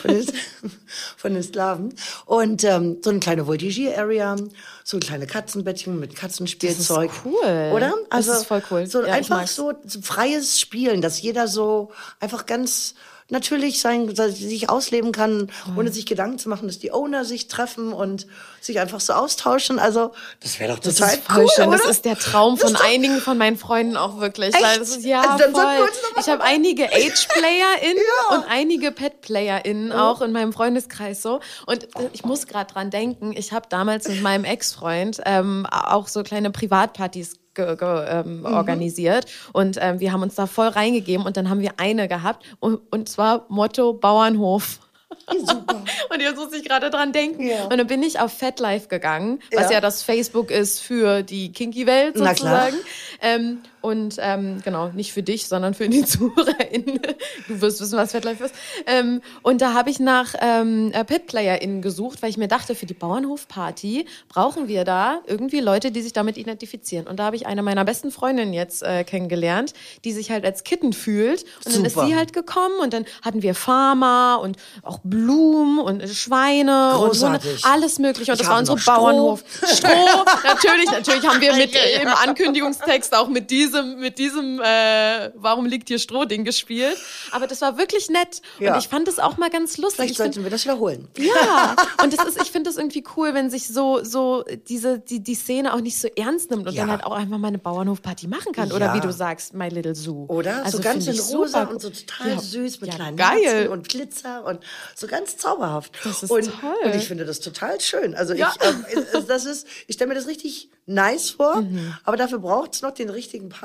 [0.01, 0.27] von den,
[1.19, 1.95] von den Sklaven.
[2.25, 4.37] Und ähm, so eine kleine Voltigier-Area
[4.85, 7.11] so kleine Katzenbettchen mit Katzenspielzeug.
[7.11, 7.73] Das ist cool.
[7.75, 7.95] Oder?
[8.11, 8.87] Also, das ist voll cool.
[8.87, 11.91] So ja, einfach so, so freies Spielen, dass jeder so
[12.21, 12.95] einfach ganz
[13.31, 17.93] natürlich sein, sich ausleben kann, ohne sich Gedanken zu machen, dass die Owner sich treffen
[17.93, 18.27] und
[18.61, 19.79] sich einfach so austauschen.
[19.79, 21.49] Also das wäre doch total das cool.
[21.55, 21.71] Schön.
[21.71, 24.55] Das ist der Traum von einigen von meinen Freunden auch wirklich.
[24.55, 24.63] Echt?
[24.63, 25.89] Weil das ist, ja, also voll.
[26.19, 28.37] Ich habe einige Age-PlayerInnen ja.
[28.37, 30.11] und einige PetplayerInnen ja.
[30.11, 31.41] auch in meinem Freundeskreis so.
[31.67, 36.23] Und ich muss gerade dran denken, ich habe damals mit meinem Ex-Freund ähm, auch so
[36.23, 38.47] kleine Privatpartys ge, ge, ähm, mhm.
[38.47, 39.27] organisiert.
[39.53, 42.81] Und ähm, wir haben uns da voll reingegeben und dann haben wir eine gehabt und,
[42.91, 44.81] und zwar Motto Bauernhof.
[45.29, 45.83] Super.
[46.11, 47.49] Und jetzt muss ich gerade dran denken.
[47.49, 47.65] Ja.
[47.65, 49.75] Und dann bin ich auf FetLife gegangen, was ja.
[49.75, 49.81] Ja.
[49.81, 52.77] das Facebook ist für die Kinky-Welt sozusagen.
[53.21, 57.01] Ähm, und ähm, genau, nicht für dich, sondern für die ZuhörerInnen.
[57.49, 58.55] Du wirst wissen, was FetLife ist.
[58.87, 62.87] Ähm, und da habe ich nach ähm, äh, PitPlayerInnen gesucht, weil ich mir dachte, für
[62.87, 67.07] die Bauernhofparty brauchen wir da irgendwie Leute, die sich damit identifizieren.
[67.07, 69.73] Und da habe ich eine meiner besten Freundinnen jetzt äh, kennengelernt,
[70.05, 71.45] die sich halt als Kitten fühlt.
[71.65, 72.07] Und dann ist Super.
[72.07, 77.65] sie halt gekommen und dann hatten wir Farmer und auch Blumen und Schweine Großartig.
[77.65, 78.33] und alles mögliche.
[78.33, 78.79] Und Ich das war unsere.
[78.85, 79.45] Bauernhof.
[79.65, 79.89] Stroh,
[80.45, 85.67] natürlich, natürlich haben wir mit äh, im Ankündigungstext auch mit diesem, mit diesem, äh, warum
[85.67, 86.97] liegt hier Stroh-Ding gespielt.
[87.31, 88.43] Aber das war wirklich nett.
[88.59, 88.75] Ja.
[88.75, 89.97] Und ich fand es auch mal ganz lustig.
[89.97, 91.09] Vielleicht Ich find- sollten wir das wiederholen.
[91.17, 95.21] ja, und das ist, ich finde das irgendwie cool, wenn sich so, so diese, die,
[95.23, 96.83] die Szene auch nicht so ernst nimmt und Ja.
[96.83, 98.73] dann halt auch einfach mal eine Bauernhofparty machen kann.
[98.73, 98.95] Oder Ja.
[98.95, 100.27] wie du sagst, My Little Zoo.
[100.29, 100.65] Oder?
[100.65, 101.71] Also so ganz in rosa super.
[101.71, 103.43] und so total süß mit kleinen geil.
[103.45, 104.61] Herzen und Glitzer und
[104.95, 105.93] so ganz zauberhaft.
[106.05, 106.75] Das ist und, toll.
[106.85, 108.15] Und ich finde das total schön.
[108.15, 111.95] Also ich, es- das ist, ich stelle mir das richtig nice vor, Mhm.
[112.05, 113.60] aber dafür braucht es noch den richtigen Partner,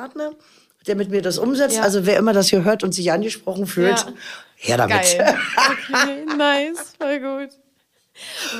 [0.87, 1.77] der mit mir das umsetzt.
[1.77, 1.83] Ja.
[1.83, 4.13] Also wer immer das hier hört und sich angesprochen fühlt, Ja.
[4.55, 5.17] her damit.
[5.17, 5.37] Geil.
[5.95, 7.49] Okay, nice, voll gut.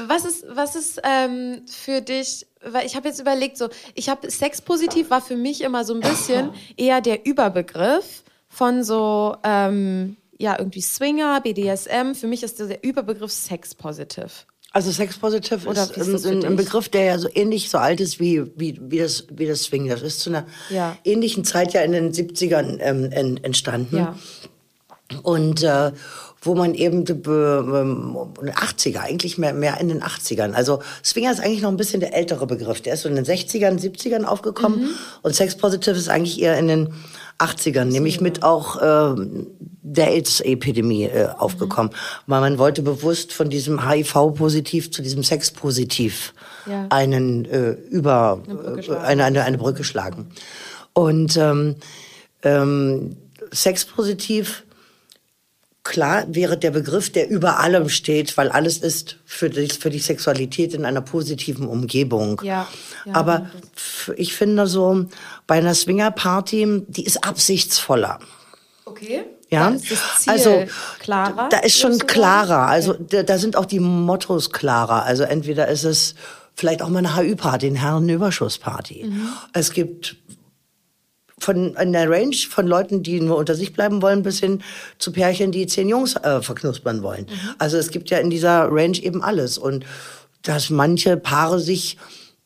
[0.08, 4.30] Was ist, was ist ähm, für dich, weil ich habe jetzt überlegt, so, ich habe
[4.30, 10.58] Sexpositiv war für mich immer so ein bisschen eher der Überbegriff von so, ähm, ja,
[10.60, 12.16] irgendwie Swinger, BDSM.
[12.16, 14.46] Für mich ist der Überbegriff Sexpositiv.
[14.76, 16.66] Also Sex Positive Oder ist, ein, ein dich?
[16.66, 19.88] Begriff, der ja so ähnlich so alt ist wie, wie, wie, das, wie das Swing.
[19.88, 20.98] Das ist zu einer Ja.
[21.06, 23.96] ähnlichen Zeit ja in den 70ern ähm, en- entstanden.
[23.96, 24.16] Ja.
[25.24, 25.94] Und äh,
[26.42, 30.52] wo man eben ähm, 80er, eigentlich mehr, mehr in den 80ern.
[30.52, 32.82] Also Swinger ist eigentlich noch ein bisschen der ältere Begriff.
[32.82, 34.82] Der ist so in den 60ern, 70ern aufgekommen.
[34.82, 34.90] Mhm.
[35.22, 36.94] Und Sex Positive ist eigentlich eher in den
[37.40, 39.48] 80ern, nämlich mit auch ähm,
[39.82, 41.92] der AIDS-Epidemie äh, aufgekommen.
[42.28, 46.34] Weil man wollte bewusst von diesem HIV-Positiv zu diesem Sex-Positiv
[46.66, 46.88] Ja.
[46.90, 50.28] einen äh, über Brücke äh, eine, eine, eine Brücke schlagen.
[50.94, 51.76] Und ähm,
[52.44, 53.18] ähm,
[53.52, 54.64] Sexpositiv,
[55.86, 60.00] klar wäre der Begriff, der über allem steht, weil alles ist für die, für die
[60.00, 62.42] Sexualität in einer positiven Umgebung.
[62.44, 62.68] Ja,
[63.06, 63.50] ja, Aber
[64.18, 65.06] ich finde so,
[65.48, 68.20] bei einer Swingerparty, die ist absichtsvoller.
[68.84, 69.24] Okay.
[69.52, 70.66] Ja, Da also
[71.00, 71.50] klarer.
[71.50, 72.68] Da ist schon klarer.
[72.68, 75.04] Also da, da sind auch die Mottos klarer.
[75.04, 76.16] Also entweder ist es
[76.56, 79.06] vielleicht auch mal eine HÜ-Party, eine Herrenüberschussparty.
[79.06, 79.30] Mhm.
[79.54, 80.18] Es gibt
[81.40, 84.62] von in der Range von Leuten, die nur unter sich bleiben wollen, bis hin
[85.00, 87.26] zu Pärchen, die zehn Jungs äh, verknuspern wollen.
[87.30, 87.50] Mhm.
[87.58, 89.58] Also es gibt ja in dieser Range eben alles.
[89.58, 89.86] Und
[90.44, 91.98] dass manche Paare sich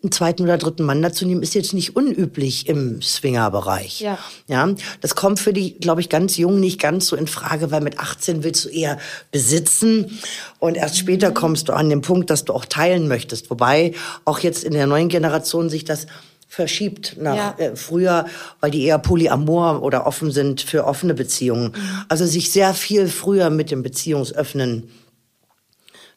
[0.02, 4.00] einen zweiten oder dritten Mann dazu nehmen, ist jetzt nicht unüblich im Swingerbereich.
[4.00, 4.18] Ja.
[4.48, 7.82] Ja, das kommt für die, glaube ich, ganz jung nicht ganz so in Frage, weil
[7.82, 8.98] mit 18 willst du eher
[9.32, 10.20] besitzen
[10.60, 11.00] und erst Mhm.
[11.00, 13.50] später kommst du an den Punkt, dass du auch teilen möchtest.
[13.50, 16.08] Wobei auch jetzt in der neuen Generation sich das
[16.50, 17.56] verschiebt nach Ja.
[17.58, 18.26] äh, früher,
[18.60, 21.74] weil die eher polyamor oder offen sind für offene Beziehungen.
[22.10, 24.90] Also sich sehr viel früher mit dem Beziehungsöffnen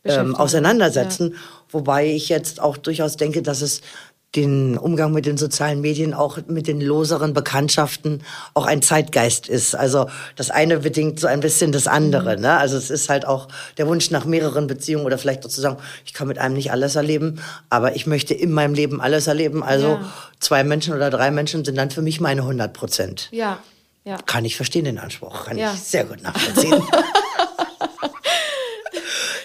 [0.05, 1.37] ähm, auseinandersetzen.
[1.71, 3.83] Wobei ich jetzt auch durchaus denke, dass es
[4.35, 8.23] den Umgang mit den sozialen Medien, auch mit den loseren Bekanntschaften,
[8.55, 9.75] auch ein Zeitgeist ist.
[9.75, 12.37] Also das eine bedingt so ein bisschen das andere.
[12.37, 12.43] Mhm.
[12.43, 12.57] Ne?
[12.57, 15.77] Also es ist halt auch der Wunsch nach mehreren Beziehungen oder vielleicht auch zu sagen,
[16.07, 19.63] ich kann mit einem nicht alles erleben, aber ich möchte in meinem Leben alles erleben.
[19.63, 20.13] Also Ja.
[20.41, 23.29] zwei Menschen oder drei Menschen sind dann für mich meine 100 Prozent.
[23.33, 23.59] Ja,
[24.05, 24.17] ja.
[24.25, 25.45] Kann ich verstehen, den Anspruch.
[25.45, 25.73] Kann Ja.
[25.75, 26.83] ich sehr gut nachvollziehen.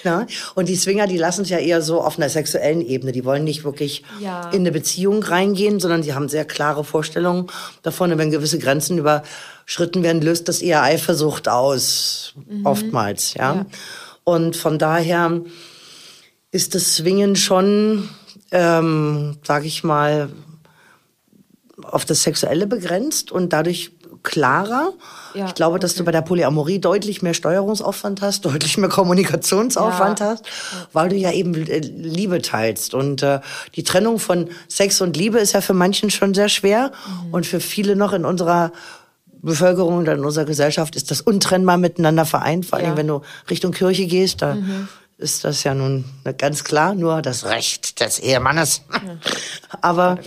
[0.07, 0.25] Na?
[0.55, 3.11] Und die Swinger, die lassen es ja eher so auf einer sexuellen Ebene.
[3.11, 4.49] Die wollen nicht wirklich Ja.
[4.51, 7.47] in eine Beziehung reingehen, sondern sie haben sehr klare Vorstellungen
[7.81, 8.11] davon.
[8.13, 12.35] Und wenn gewisse Grenzen überschritten werden, löst das eher Eifersucht aus.
[12.63, 13.55] Oftmals, ja?
[13.55, 13.65] Ja.
[14.23, 15.41] Und von daher
[16.51, 18.07] ist das Swingen schon,
[18.51, 20.29] ähm, sag ich mal,
[21.83, 23.91] auf das Sexuelle begrenzt und dadurch
[24.27, 24.91] klarer.
[25.33, 25.99] Ja, ich glaube, dass okay.
[25.99, 30.25] du bei der Polyamorie deutlich mehr Steuerungsaufwand hast, deutlich mehr Kommunikationsaufwand Ja.
[30.27, 30.45] hast,
[30.93, 32.93] weil du ja eben äh, Liebe teilst.
[32.93, 33.39] Und äh,
[33.75, 36.91] die Trennung von Sex und Liebe ist ja für manchen schon sehr schwer
[37.25, 37.33] Mhm.
[37.33, 38.71] und für viele noch in unserer
[39.41, 42.65] Bevölkerung oder in unserer Gesellschaft ist das untrennbar miteinander vereint.
[42.65, 42.91] Vor allem, Ja.
[42.93, 42.97] Mhm.
[42.97, 44.57] wenn du Richtung Kirche gehst, da
[45.17, 46.05] ist das ja nun
[46.37, 48.81] ganz klar nur das Recht des Ehemannes.
[49.81, 50.17] Aber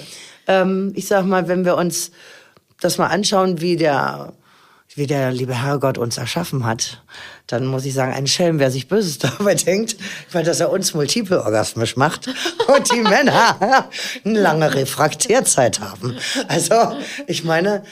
[0.46, 2.10] ähm, ich sag mal, wenn wir uns
[2.80, 4.32] das mal anschauen, wie der,
[4.94, 7.02] wie der liebe Herrgott uns erschaffen hat,
[7.46, 9.96] dann muss ich sagen, ein Schelm, wer sich Böses dabei denkt,
[10.32, 12.26] weil dass er uns multiple orgasmisch macht
[12.74, 13.88] und die Männer
[14.24, 16.16] eine lange Refraktierzeit haben.
[16.48, 16.74] Also,
[17.26, 17.82] ich meine,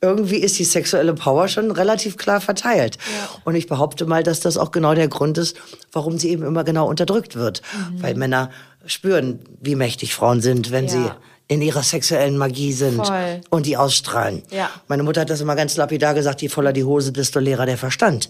[0.00, 2.96] irgendwie ist die sexuelle Power schon relativ klar verteilt.
[2.96, 3.40] Ja.
[3.44, 5.56] Und ich behaupte mal, dass das auch genau der Grund ist,
[5.90, 7.62] warum sie eben immer genau unterdrückt wird.
[7.72, 8.02] Mhm.
[8.02, 8.50] Weil Männer
[8.84, 10.90] spüren, wie mächtig Frauen sind, wenn ja.
[10.90, 11.10] sie
[11.48, 13.40] in ihrer sexuellen Magie sind Voll.
[13.50, 14.42] und die ausstrahlen.
[14.50, 14.70] Ja.
[14.88, 17.78] Meine Mutter hat das immer ganz lapidar gesagt, je voller die Hose, desto leerer der
[17.78, 18.28] Verstand.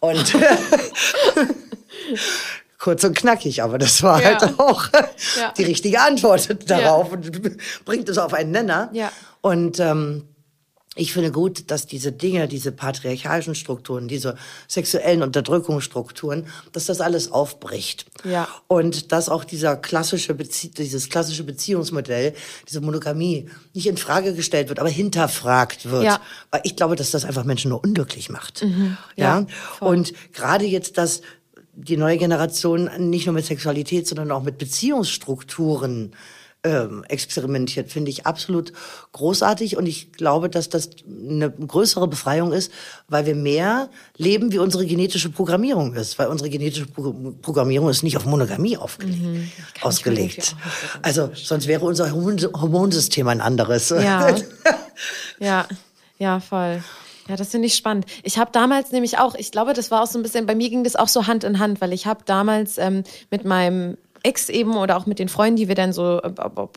[0.00, 0.34] Und
[2.78, 4.40] kurz und knackig, aber das war ja.
[4.40, 4.88] halt auch
[5.38, 5.52] ja.
[5.56, 7.30] die richtige Antwort darauf und
[7.84, 8.88] bringt es auf einen Nenner.
[8.92, 9.12] Ja.
[9.42, 10.24] Und ähm,
[10.96, 14.36] ich finde gut, dass diese Dinge, diese patriarchalischen Strukturen, diese
[14.68, 18.06] sexuellen Unterdrückungsstrukturen, dass das alles aufbricht.
[18.24, 18.48] Ja.
[18.68, 22.34] Und dass auch dieser klassische Bezie dieses klassische Beziehungsmodell,
[22.68, 26.04] diese Monogamie nicht in Frage gestellt wird, aber hinterfragt wird.
[26.04, 26.20] Ja.
[26.50, 28.62] Weil ich glaube, dass das einfach Menschen nur unglücklich macht.
[28.62, 28.96] Mhm.
[29.16, 29.40] Ja.
[29.40, 29.46] ja?
[29.80, 31.22] Und gerade jetzt, dass
[31.76, 36.12] die neue Generation nicht nur mit Sexualität, sondern auch mit Beziehungsstrukturen
[36.64, 38.72] ähm, experimentiert, finde ich absolut
[39.12, 42.72] großartig und ich glaube, dass das eine größere Befreiung ist,
[43.06, 48.02] weil wir mehr leben, wie unsere genetische Programmierung ist, weil unsere genetische Pro Programmierung ist
[48.02, 49.50] nicht auf Monogamie aufgelegt, mhm.
[49.82, 50.56] ausgelegt.
[51.02, 53.90] Also sonst wäre unser Hormonsystem ein anderes.
[53.90, 54.34] Ja,
[55.38, 55.66] ja,
[56.18, 56.82] ja, voll.
[57.28, 58.06] Ja, das finde ich spannend.
[58.22, 60.68] Ich habe damals nämlich auch, ich glaube, das war auch so ein bisschen, bei mir
[60.68, 64.48] ging das auch so Hand in Hand, weil ich habe damals ähm, mit meinem Ex
[64.48, 66.20] eben oder auch mit den Freunden, die wir dann so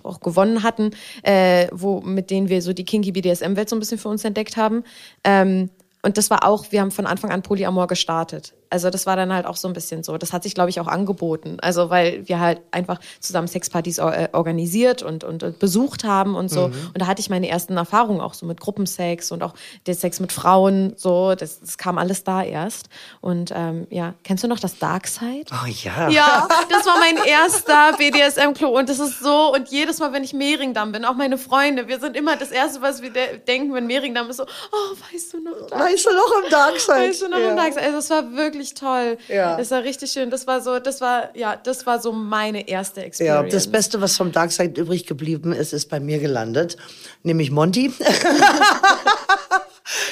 [0.04, 0.92] auch gewonnen hatten,
[1.24, 4.58] äh, wo mit denen wir so die kinky BDSM-Welt so ein bisschen für uns entdeckt
[4.58, 4.84] haben.
[5.24, 5.70] Ähm,
[6.04, 8.54] und das war auch, wir haben von Anfang an Polyamor gestartet.
[8.70, 10.18] Also das war dann halt auch so ein bisschen so.
[10.18, 11.58] Das hat sich, glaube ich, auch angeboten.
[11.62, 16.50] Also weil wir halt einfach zusammen Sexpartys äh, organisiert und, und, und, besucht haben und
[16.50, 16.68] so.
[16.68, 16.92] Mhm.
[16.94, 19.54] Und da hatte ich meine ersten Erfahrungen auch so mit Gruppensex und auch
[19.86, 20.94] der Sex mit Frauen.
[20.98, 22.90] So, das, das kam alles da erst.
[23.22, 25.46] Und ähm, ja, kennst du noch das Dark Side?
[25.52, 26.10] Oh ja.
[26.10, 28.70] Ja, das war mein erster BDSM-Klo.
[28.70, 32.00] Und das ist so, und jedes Mal, wenn ich Mehringdamm bin, auch meine Freunde, wir
[32.00, 35.68] sind immer das Erste, was wir denken, wenn Mehringdamm ist, so, oh, weißt du noch?
[35.70, 36.96] Dark weißt du noch im Dark Side?
[36.96, 37.50] Weißt du noch ja.
[37.50, 37.86] im Dark Side?
[37.86, 39.18] Also es war wirklich wirklich toll.
[39.28, 39.58] Ja.
[39.58, 40.30] Das war richtig schön.
[40.30, 43.46] Das war so, das war, ja, das war so meine erste Experience.
[43.46, 46.78] Ja, das Beste, was vom Darkside übrig geblieben ist, ist bei mir gelandet.
[47.24, 47.94] Nämlich Monty.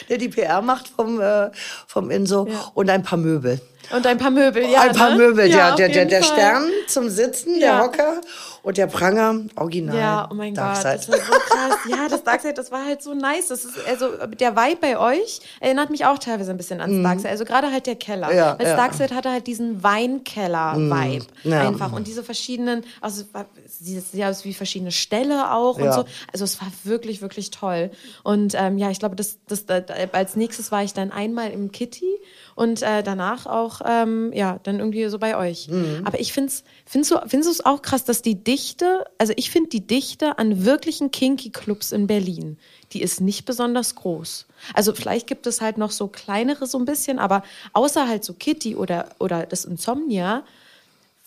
[0.09, 1.49] der die PR macht vom, äh,
[1.87, 2.71] vom Inso ja.
[2.73, 3.59] und ein paar Möbel.
[3.93, 4.81] Und ein paar Möbel, ja.
[4.81, 5.17] Ein paar ne?
[5.17, 5.69] Möbel, ja.
[5.69, 8.21] ja der, der, der Stern zum Sitzen, der Hocker
[8.65, 9.95] und der Pranger, original.
[9.95, 10.95] Ja, oh mein Darkside.
[10.95, 11.77] Gott, das war so krass.
[11.87, 13.49] ja, das Darkside, das war halt so nice.
[13.49, 17.03] Das ist, also, der Vibe bei euch erinnert mich auch teilweise ein bisschen ans mm.
[17.03, 17.29] Darkside.
[17.29, 18.33] Also gerade halt der Keller.
[18.33, 18.75] Ja, Weil das ja.
[18.75, 21.51] Darkside hatte halt diesen Weinkeller-Vibe mm.
[21.51, 21.67] ja.
[21.67, 21.93] einfach.
[21.93, 23.23] Und diese verschiedenen, also
[23.63, 26.03] es sieht aus wie verschiedene Ställe auch und so.
[26.33, 27.91] Also es war wirklich, wirklich toll.
[28.23, 31.71] Und ähm, ja, ich glaube, das, das, das, als nächstes war ich dann einmal im
[31.71, 32.19] Kitty
[32.55, 35.67] und äh, danach auch, ähm, ja, dann irgendwie so bei euch.
[35.67, 36.01] Mhm.
[36.05, 39.33] Aber ich finde es, findest du, findest du es auch krass, dass die Dichte, also
[39.35, 42.57] ich finde die Dichte an wirklichen Kinky-Clubs in Berlin,
[42.93, 44.45] die ist nicht besonders groß.
[44.73, 47.43] Also vielleicht gibt es halt noch so kleinere so ein bisschen, aber
[47.73, 50.43] außer halt so Kitty oder, oder das Insomnia,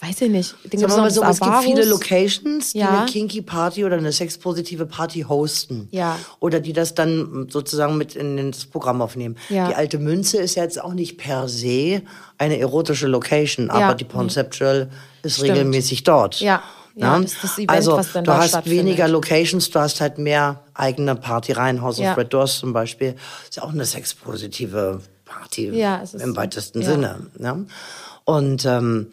[0.00, 0.50] Weiß ich nicht.
[0.50, 3.00] Sagen wir mal so, es gibt viele Locations, die ja.
[3.00, 5.88] eine Kinky Party oder eine sexpositive Party hosten.
[5.90, 6.16] Ja.
[6.38, 9.36] Oder die das dann sozusagen mit in das Programm aufnehmen.
[9.48, 9.66] Ja.
[9.66, 12.02] Die alte Münze ist ja jetzt auch nicht per se
[12.38, 14.88] eine erotische Location, aber die Conceptual
[15.24, 15.50] ist Stimmt.
[15.50, 16.40] regelmäßig dort.
[16.40, 16.62] Ja.
[16.94, 21.14] Ja, das ist das Event, also du hast weniger Locations, du hast halt mehr eigene
[21.14, 21.80] Partyreihen.
[21.80, 23.14] House of Red Doors zum Beispiel
[23.48, 27.20] ist ja auch eine sexpositive Party im weitesten Sinne.
[27.38, 27.56] Ja.
[28.24, 29.12] Und ähm,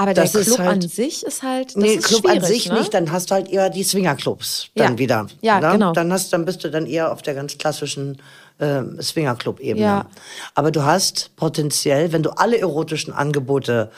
[0.00, 1.74] aber der das Club halt, an sich ist halt.
[1.74, 2.78] Das nee, ist Club an sich ne?
[2.78, 4.98] nicht, dann hast du halt eher die Swingerclubs dann ja.
[4.98, 5.26] wieder.
[5.40, 5.72] Ja, ne?
[5.72, 5.92] genau.
[5.92, 8.18] Dann, hast, dann bist du dann eher auf der ganz klassischen
[8.58, 9.84] äh, Swingerclub-Ebene.
[9.84, 10.06] Ja.
[10.54, 13.90] Aber du hast potenziell, wenn du alle erotischen Angebote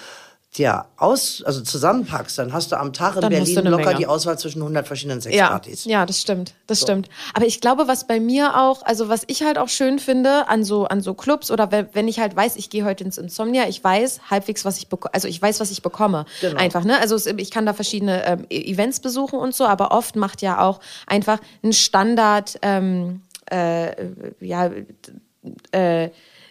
[0.58, 3.98] dir aus, also zusammenpackst, dann hast du am Tag in dann Berlin locker Menge.
[3.98, 5.84] die Auswahl zwischen 100 verschiedenen Sexpartys.
[5.84, 6.86] Ja, ja, das stimmt, das so.
[6.86, 7.08] stimmt.
[7.34, 10.64] Aber ich glaube, was bei mir auch, also was ich halt auch schön finde an
[10.64, 13.82] so an so Clubs oder wenn ich halt weiß, ich gehe heute ins Insomnia, ich
[13.82, 16.58] weiß halbwegs, was ich bekomme, also ich weiß, was ich bekomme, genau.
[16.58, 16.98] einfach, ne?
[16.98, 20.60] Also ich kann da verschiedene ähm, e-, Events besuchen und so, aber oft macht ja
[20.60, 23.94] auch einfach ein Standard, ähm, äh,
[24.40, 24.70] ja,
[25.70, 26.10] äh,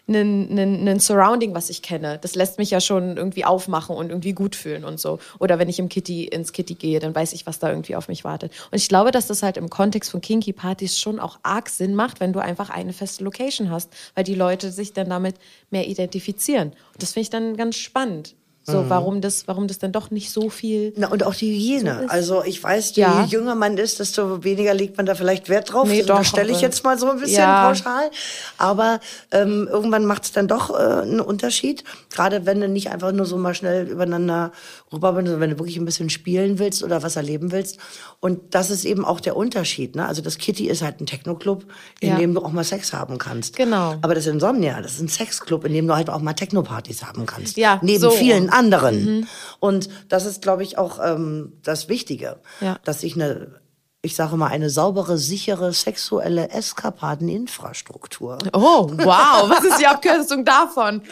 [0.10, 2.18] ein Surrounding, was ich kenne.
[2.22, 5.20] Das lässt mich ja schon irgendwie aufmachen und irgendwie gut fühlen und so.
[5.40, 8.08] Oder wenn ich im Kitty, ins Kitty gehe, dann weiß ich, was da irgendwie auf
[8.08, 8.52] mich wartet.
[8.72, 11.96] Und ich glaube, dass das halt im Kontext von Kinky Partys schon auch arg Sinn
[11.96, 15.36] macht, wenn du einfach eine feste Location hast, weil die Leute sich dann damit
[15.70, 16.70] mehr identifizieren.
[16.70, 18.36] Und das finde ich dann ganz spannend.
[18.64, 20.94] So, warum das, warum das dann doch nicht so viel.
[20.96, 22.02] Na, und auch die Hygiene.
[22.04, 22.12] ist.
[22.12, 23.24] also ich weiß, je Ja.
[23.26, 25.88] jünger man ist, desto weniger legt man da vielleicht Wert drauf.
[25.88, 27.68] Nee, das doch, stelle ich jetzt mal so ein bisschen Ja.
[27.68, 28.12] pauschal.
[28.60, 29.00] Aber
[29.32, 31.84] ähm, irgendwann macht es dann doch äh, einen Unterschied.
[32.12, 34.52] Gerade wenn du nicht einfach nur so mal schnell übereinander
[34.94, 37.78] rüber bist, sondern wenn du wirklich ein bisschen spielen willst oder was erleben willst.
[38.20, 39.96] Und das ist eben auch der Unterschied.
[39.96, 40.06] Ne?
[40.06, 41.66] Also das Kitty ist halt ein Techno-Club,
[42.02, 42.16] in Ja.
[42.18, 43.56] dem du auch mal Sex haben kannst.
[43.56, 43.96] Genau.
[44.02, 47.26] Aber das Insomnia, das ist ein Sexclub, in dem du halt auch mal Techno-Partys haben
[47.26, 47.58] kannst.
[47.58, 48.10] Ja, Neben so.
[48.12, 49.28] vielen anderen.
[49.60, 52.78] Und das ist, glaube ich, auch ähm, das Wichtige, Ja.
[52.84, 53.60] dass ich eine,
[54.02, 58.38] ich sage mal, eine saubere, sichere sexuelle Eskapadeninfrastruktur.
[58.54, 61.02] Oh, wow, was ist die Abkürzung davon?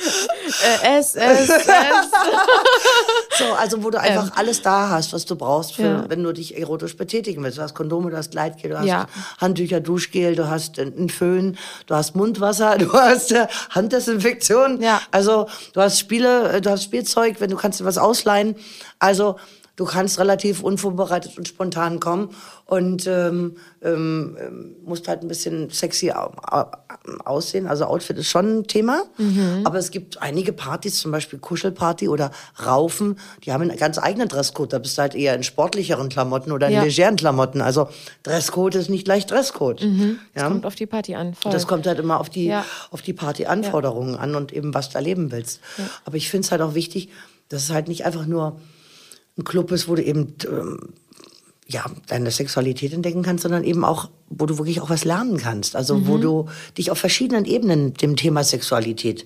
[0.83, 1.67] Äh, S, S, S.
[3.37, 6.05] So, also wo du einfach alles da hast, was du brauchst, für, Ja.
[6.09, 7.57] wenn du dich erotisch betätigen willst.
[7.57, 9.07] Du hast Kondome, du hast Gleitgel, du hast Ja.
[9.39, 14.81] Handtücher, Duschgel, du hast einen Föhn, du hast Mundwasser, du hast äh, Handdesinfektion.
[14.81, 15.01] Ja.
[15.11, 18.55] Also du hast Spiele, äh, du hast Spielzeug, wenn du kannst dir was ausleihen.
[18.99, 19.37] Also
[19.77, 22.29] du kannst relativ unvorbereitet und spontan kommen
[22.65, 24.35] und ähm, ähm,
[24.83, 26.65] musst halt ein bisschen sexy au au
[27.23, 27.67] aussehen.
[27.67, 29.03] Also Outfit ist schon ein Thema.
[29.63, 32.31] Aber es gibt einige Partys, zum Beispiel Kuschelparty oder
[32.65, 34.73] Raufen, die haben einen ganz eigenen Dresscode.
[34.73, 36.83] Da bist du halt eher in sportlicheren Klamotten oder in Ja.
[36.83, 37.61] legeren Klamotten.
[37.61, 37.87] Also
[38.23, 39.81] Dresscode ist nicht gleich Dresscode.
[40.35, 40.49] Ja?
[40.49, 41.33] Kommt auf die Party an.
[41.33, 41.51] Voll.
[41.53, 42.65] Das kommt halt immer auf die, Ja.
[42.91, 45.61] auf die Partyanforderungen an und eben, was du erleben willst.
[46.03, 47.07] Aber ich finde es halt auch wichtig,
[47.47, 48.59] dass es halt nicht einfach nur
[49.37, 50.79] ein Club ist, wo du eben ähm,
[51.67, 55.75] ja, deine Sexualität entdecken kannst, sondern eben auch, wo du wirklich auch was lernen kannst.
[55.75, 56.47] Also wo du
[56.77, 59.25] dich auf verschiedenen Ebenen dem Thema Sexualität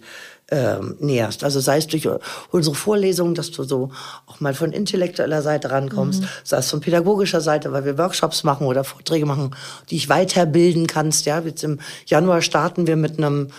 [0.49, 1.43] ähm, näherst.
[1.43, 2.09] Also sei es durch
[2.49, 3.91] unsere Vorlesungen, dass du so
[4.25, 8.65] auch mal von intellektueller Seite rankommst, sei es von pädagogischer Seite, weil wir Workshops machen
[8.65, 9.55] oder Vorträge machen,
[9.89, 11.25] die ich weiterbilden kannst.
[11.27, 13.49] Ja, jetzt im Januar starten wir mit einem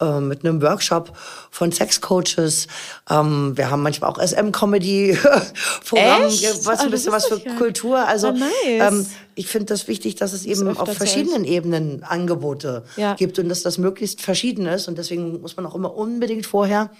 [0.00, 1.12] äh, mit einem Workshop
[1.50, 2.66] von Sexcoaches.
[3.08, 6.22] Ähm, wir haben manchmal auch SM-Comedy-Programm,
[6.64, 7.56] was Ah, ein bisschen was für nicht.
[7.58, 8.06] Kultur.
[8.06, 8.48] Also Ah, nice.
[8.66, 13.14] ähm, ich finde das wichtig, dass es eben auf verschiedenen Ebenen Angebote Ja.
[13.14, 14.88] gibt und dass das möglichst verschieden ist.
[14.88, 16.90] Und deswegen muss man auch immer unbedingt vorher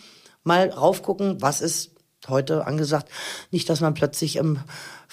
[0.45, 1.91] mal raufgucken, was ist
[2.29, 3.09] heute angesagt.
[3.51, 4.59] Nicht, dass man plötzlich im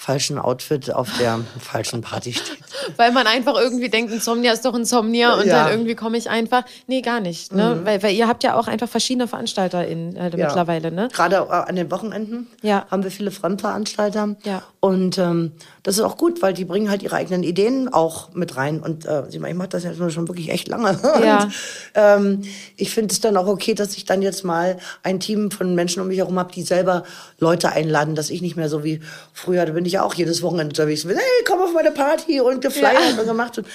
[0.00, 2.58] falschen Outfit auf der falschen Party steht.
[2.96, 5.64] Weil man einfach irgendwie denkt, Insomnia ist doch Insomnia und Ja.
[5.64, 6.62] dann irgendwie komme ich einfach.
[6.86, 7.52] Nee, gar nicht.
[7.52, 7.80] Ne?
[7.82, 10.46] Weil, weil ihr habt ja auch einfach verschiedene VeranstalterInnen äh, Ja.
[10.46, 11.08] mittlerweile, ne?
[11.12, 12.86] Gerade äh, an den Wochenenden Ja.
[12.92, 14.36] haben wir viele Frontveranstalter.
[14.44, 14.62] Ja.
[14.78, 15.50] Und ähm,
[15.82, 18.78] das ist auch gut, weil die bringen halt ihre eigenen Ideen auch mit rein.
[18.80, 20.96] Und äh, ich mache das jetzt schon wirklich echt lange.
[21.24, 21.42] Ja.
[21.42, 21.52] Und,
[21.96, 22.42] ähm,
[22.76, 26.00] ich finde es dann auch okay, dass ich dann jetzt mal ein Team von Menschen
[26.00, 27.02] um mich herum habe, die selber
[27.40, 29.00] Leute einladen, dass ich nicht mehr so wie
[29.32, 32.40] früher, da bin ich ja auch jedes Wochenende unterwegs mit, hey, komm auf meine Party
[32.40, 33.20] und geflyert Ja.
[33.20, 33.58] und gemacht.
[33.58, 33.66] Und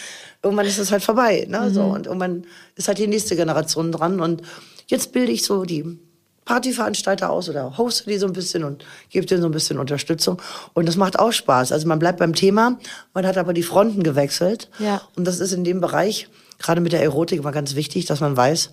[0.41, 1.45] irgendwann ist es halt vorbei.
[1.49, 1.69] Ne?
[1.71, 1.91] So, Mhm.
[1.91, 2.45] und irgendwann
[2.75, 4.19] ist halt die nächste Generation dran.
[4.19, 4.41] Und
[4.87, 5.97] jetzt bilde ich so die
[6.45, 10.41] Partyveranstalter aus oder hoste die so ein bisschen und gebe denen so ein bisschen Unterstützung.
[10.73, 11.71] Und das macht auch Spaß.
[11.71, 12.77] Also man bleibt beim Thema,
[13.13, 14.69] man hat aber die Fronten gewechselt.
[14.79, 15.01] Ja.
[15.15, 16.27] Und das ist in dem Bereich,
[16.59, 18.71] gerade mit der Erotik, immer ganz wichtig, dass man weiß,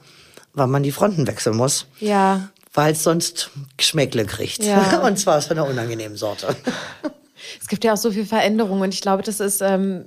[0.52, 1.86] wann man die Fronten wechseln muss.
[2.00, 2.48] Ja.
[2.74, 4.64] Weil es sonst Geschmäckle kriegt.
[4.64, 4.98] Ja.
[5.06, 6.54] Und zwar aus einer unangenehmen Sorte.
[7.60, 10.04] Es gibt ja auch so viel Veränderung und ich glaube, das ist, ähm,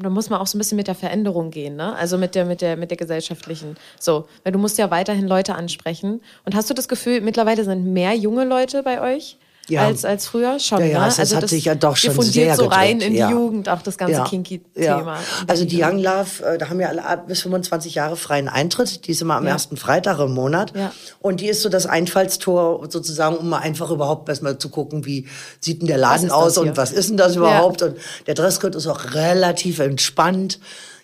[0.00, 1.94] da muss man auch so ein bisschen mit der Veränderung gehen, ne?
[1.96, 3.76] Also mit der, mit der, mit der gesellschaftlichen.
[3.98, 6.20] So, weil du musst ja weiterhin Leute ansprechen.
[6.44, 9.38] Und hast du das Gefühl, mittlerweile sind mehr junge Leute bei euch?
[9.68, 9.86] Ja.
[9.86, 11.06] Als, als früher schon, Ja, ja, ne?
[11.06, 13.30] es- es hat sich ja doch schon sehr so rein gedreht, in die ja.
[13.30, 15.14] Jugend, auch das ganze Ja, Kinky-Thema.
[15.14, 15.18] ja.
[15.46, 19.06] Also die Young Love, äh, da haben wir alle bis 25 Jahre freien Eintritt.
[19.06, 19.52] Die ist immer am Ja.
[19.52, 20.72] ersten Freitag im Monat.
[20.76, 20.90] Ja.
[21.20, 25.28] Und die ist so das Einfallstor sozusagen, um mal einfach überhaupt erstmal zu gucken, wie
[25.60, 27.82] sieht denn der Laden aus das und was ist denn das überhaupt?
[27.82, 27.96] Und
[28.26, 30.58] der Dresscode ist auch relativ entspannt.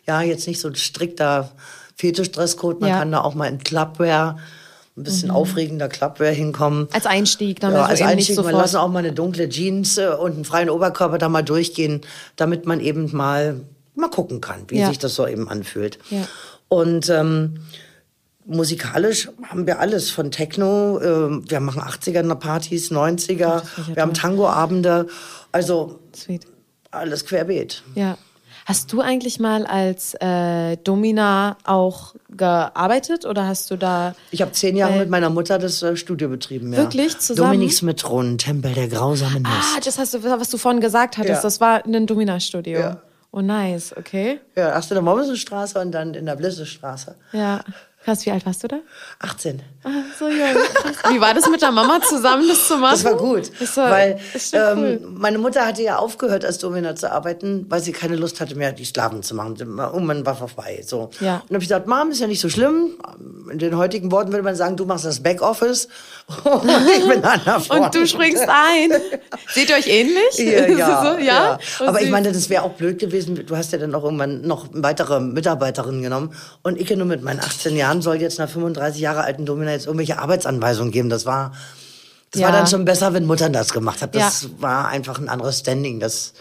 [0.06, 1.52] Ja, jetzt nicht so ein strikter
[1.96, 2.80] Fetisch-Dresscode.
[2.80, 2.98] Man Ja.
[2.98, 4.38] Kann da auch mal in Clubwear,
[4.98, 6.88] ein bisschen aufregender Clubwear hinkommen.
[6.92, 9.96] Als Einstieg, damit Ja, du als Einstieg, nicht wir lassen auch mal eine dunkle Jeans
[9.98, 12.00] äh, und einen freien Oberkörper da mal durchgehen,
[12.36, 13.60] damit man eben mal,
[13.94, 14.88] mal gucken kann, wie Ja.
[14.88, 15.98] sich das so eben anfühlt.
[16.10, 16.26] Ja.
[16.68, 17.60] Und ähm,
[18.46, 23.62] musikalisch haben wir alles von Techno, ähm, wir machen 80er Partys, 90er, finde ich ja
[23.96, 24.14] wir haben.
[24.14, 25.06] Tangoabende,
[25.52, 26.46] also Sweet.
[26.90, 27.82] alles querbeet.
[27.94, 28.16] Ja.
[28.68, 34.52] Hast du eigentlich mal als äh, Domina auch gearbeitet oder hast du da Ich habe
[34.52, 36.74] zehn Jahre Äh, mit meiner Mutter das äh, Studio betrieben.
[36.74, 36.80] Ja.
[36.80, 37.18] Wirklich?
[37.18, 37.52] Zusammen?
[37.52, 39.74] Dominiks Metronen, Tempel der grausamen Lust.
[39.74, 41.36] Ah, das hast du, was du vorhin gesagt hattest.
[41.36, 41.40] Ja.
[41.42, 42.78] Das war ein Domina-Studio.
[42.78, 43.00] Ja.
[43.30, 44.38] Oh, nice, okay.
[44.54, 47.14] Ja, erst in der Mommsenstraße und dann in der Blissestraße.
[47.32, 47.60] Ja.
[48.04, 48.78] Krass, wie alt warst du da?
[49.18, 49.60] 18.
[49.84, 50.38] Ah, so jung.
[51.10, 52.92] Wie war das mit der Mama zusammen, das zu machen?
[52.92, 55.00] Das war gut, Das war, weil das ähm, cool.
[55.14, 58.72] meine Mutter hatte ja aufgehört, als Domina zu arbeiten, weil sie keine Lust hatte mehr,
[58.72, 59.56] die Sklaven zu machen.
[59.58, 60.82] Irgendwann war vorbei.
[60.86, 61.10] So.
[61.20, 61.36] Ja.
[61.36, 62.92] Und dann habe ich gesagt, Mom, ist ja nicht so schlimm.
[63.50, 65.88] In den heutigen Worten würde man sagen, du machst das Backoffice
[66.44, 66.68] und
[66.98, 67.80] ich bin an der Front.
[67.86, 68.92] Und du springst ein.
[69.48, 70.36] Seht ihr euch ähnlich?
[70.38, 71.58] Ja, ja, so, ja?
[71.80, 73.46] Oh, Aber ich meine, das wäre auch blöd gewesen.
[73.46, 76.34] Du hast ja dann auch irgendwann noch weitere Mitarbeiterinnen genommen.
[76.62, 79.86] Und ich nur mit meinen 18 Jahren soll jetzt einer 35 Jahre alten Domina jetzt
[79.86, 81.08] irgendwelche Arbeitsanweisungen geben.
[81.08, 81.52] Das war,
[82.30, 82.48] das Ja.
[82.48, 84.14] war dann schon besser, wenn Mutter das gemacht hat.
[84.14, 84.48] Das Ja.
[84.58, 85.98] war einfach ein anderes Standing.
[85.98, 86.34] Das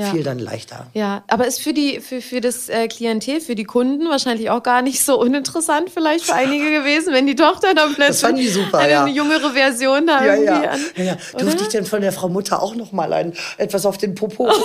[0.00, 0.06] Ja.
[0.06, 0.86] fiel dann leichter.
[0.94, 4.62] Ja, aber ist für die für, für das äh, Klientel, für die Kunden wahrscheinlich auch
[4.62, 8.92] gar nicht so uninteressant vielleicht für einige gewesen, wenn die Tochter dann plötzlich super, eine
[8.92, 9.06] ja.
[9.06, 10.70] jüngere Version da Ja, irgendwie ja.
[10.70, 10.80] an.
[10.96, 11.16] ja?
[11.38, 14.50] Durfte ich denn von der Frau Mutter auch noch mal ein, etwas auf den Popo?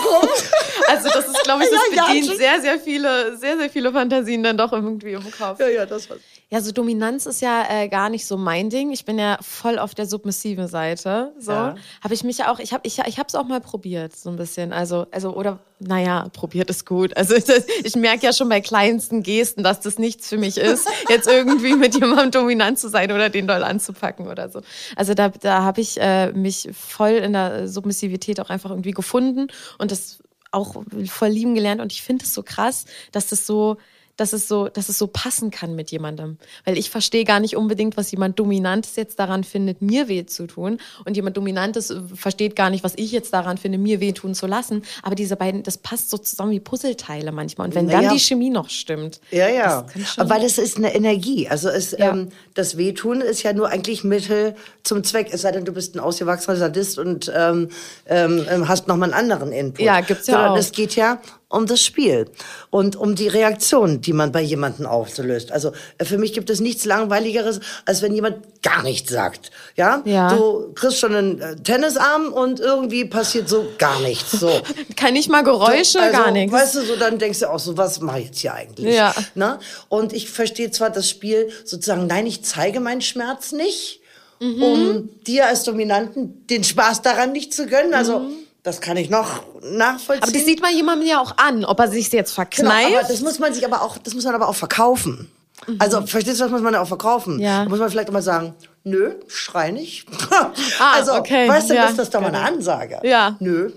[0.88, 4.58] Also das ist, glaube ich, das bedient sehr, sehr viele, sehr, sehr viele Fantasien dann
[4.58, 5.60] doch irgendwie im Kopf.
[5.60, 6.20] ja, ja, das war's.
[6.52, 8.92] Ja, so Dominanz ist ja äh, gar nicht so mein Ding.
[8.92, 11.34] Ich bin ja voll auf der submissiven Seite.
[11.40, 11.76] So Ja.
[12.04, 12.60] habe ich mich ja auch.
[12.60, 14.72] Ich habe ich, ich habe es auch mal probiert, so ein bisschen.
[14.72, 17.18] Also also oder naja, probiert ist gut.
[17.18, 17.46] Also ich,
[17.84, 21.74] ich merke ja schon bei kleinsten Gesten, dass das nichts für mich ist, jetzt irgendwie
[21.76, 24.62] mit jemandem dominant zu sein oder den doll anzupacken oder so.
[24.96, 29.48] Also da da habe ich äh, mich voll in der Submissivität auch einfach irgendwie gefunden
[29.80, 30.20] und das
[30.52, 33.78] auch voll lieben gelernt und ich finde es so krass, dass das so
[34.18, 36.38] dass es so, dass es so passen kann mit jemandem.
[36.64, 40.48] Weil ich verstehe gar nicht unbedingt, was jemand Dominantes jetzt daran findet, mir weh zu
[40.48, 40.78] tun.
[41.06, 44.34] Und jemand Dominantes äh, versteht gar nicht, was ich jetzt daran finde, mir weh tun
[44.36, 44.84] zu lassen.
[45.04, 47.68] Aber diese beiden, das passt so zusammen wie Puzzleteile manchmal.
[47.68, 49.20] Und wenn dann die Chemie noch stimmt.
[49.32, 49.86] Ja, ja.
[50.18, 51.48] Weil das ist eine Energie.
[51.50, 52.12] Also es, Ja.
[52.12, 55.30] ähm, das Wehtun ist ja nur eigentlich Mittel zum Zweck.
[55.32, 57.70] Es sei denn, du bist ein ausgewachsener Sadist und ähm,
[58.08, 59.82] ähm, hast nochmal einen anderen Input.
[59.86, 60.58] Ja, gibt's ja Sondern auch.
[60.58, 62.26] es geht ja um das Spiel
[62.72, 65.52] und um die Reaktion, die man bei jemandem auslöst.
[65.52, 69.52] Also äh, für mich gibt es nichts langweiligeres, als wenn jemand gar nichts sagt.
[69.76, 70.36] Ja, Ja.
[70.36, 74.32] du kriegst schon einen äh, Tennisarm und irgendwie passiert so gar nichts.
[74.32, 74.50] So.
[74.96, 76.52] Kann nicht mal Geräusche, Also, gar nichts.
[76.52, 78.96] Weißt du, so dann denkst du auch so, was mache ich jetzt hier eigentlich?
[78.96, 79.14] Ja.
[79.36, 79.60] Ne?
[79.88, 84.02] Und ich verstehe zwar das Spiel sozusagen, nein, ich zeige meinen Schmerz nicht,
[84.42, 84.64] Mhm.
[84.64, 87.94] um dir als Dominanten den Spaß daran nicht zu gönnen.
[87.94, 88.22] Also
[88.66, 90.18] das kann ich noch nachvollziehen.
[90.18, 90.24] Mhm.
[90.24, 92.98] aber das sieht man jemandem ja auch an, ob er sich jetzt Genau, verkneift.
[93.00, 95.32] aber das muss man sich aber auch, das muss man aber auch verkaufen.
[95.80, 97.36] Also verstehst du, das muss man ja auch verkaufen.
[97.36, 97.42] Mhm.
[97.42, 97.64] Ja.
[97.64, 98.54] Da muss man vielleicht auch mal sagen,
[98.84, 100.08] nö, schrei nicht.
[100.80, 102.50] Ah, also, okay, weißt du, ja, ist das doch mal eine genau.
[102.50, 103.00] Ansage.
[103.04, 103.36] Ja.
[103.40, 103.72] Nö.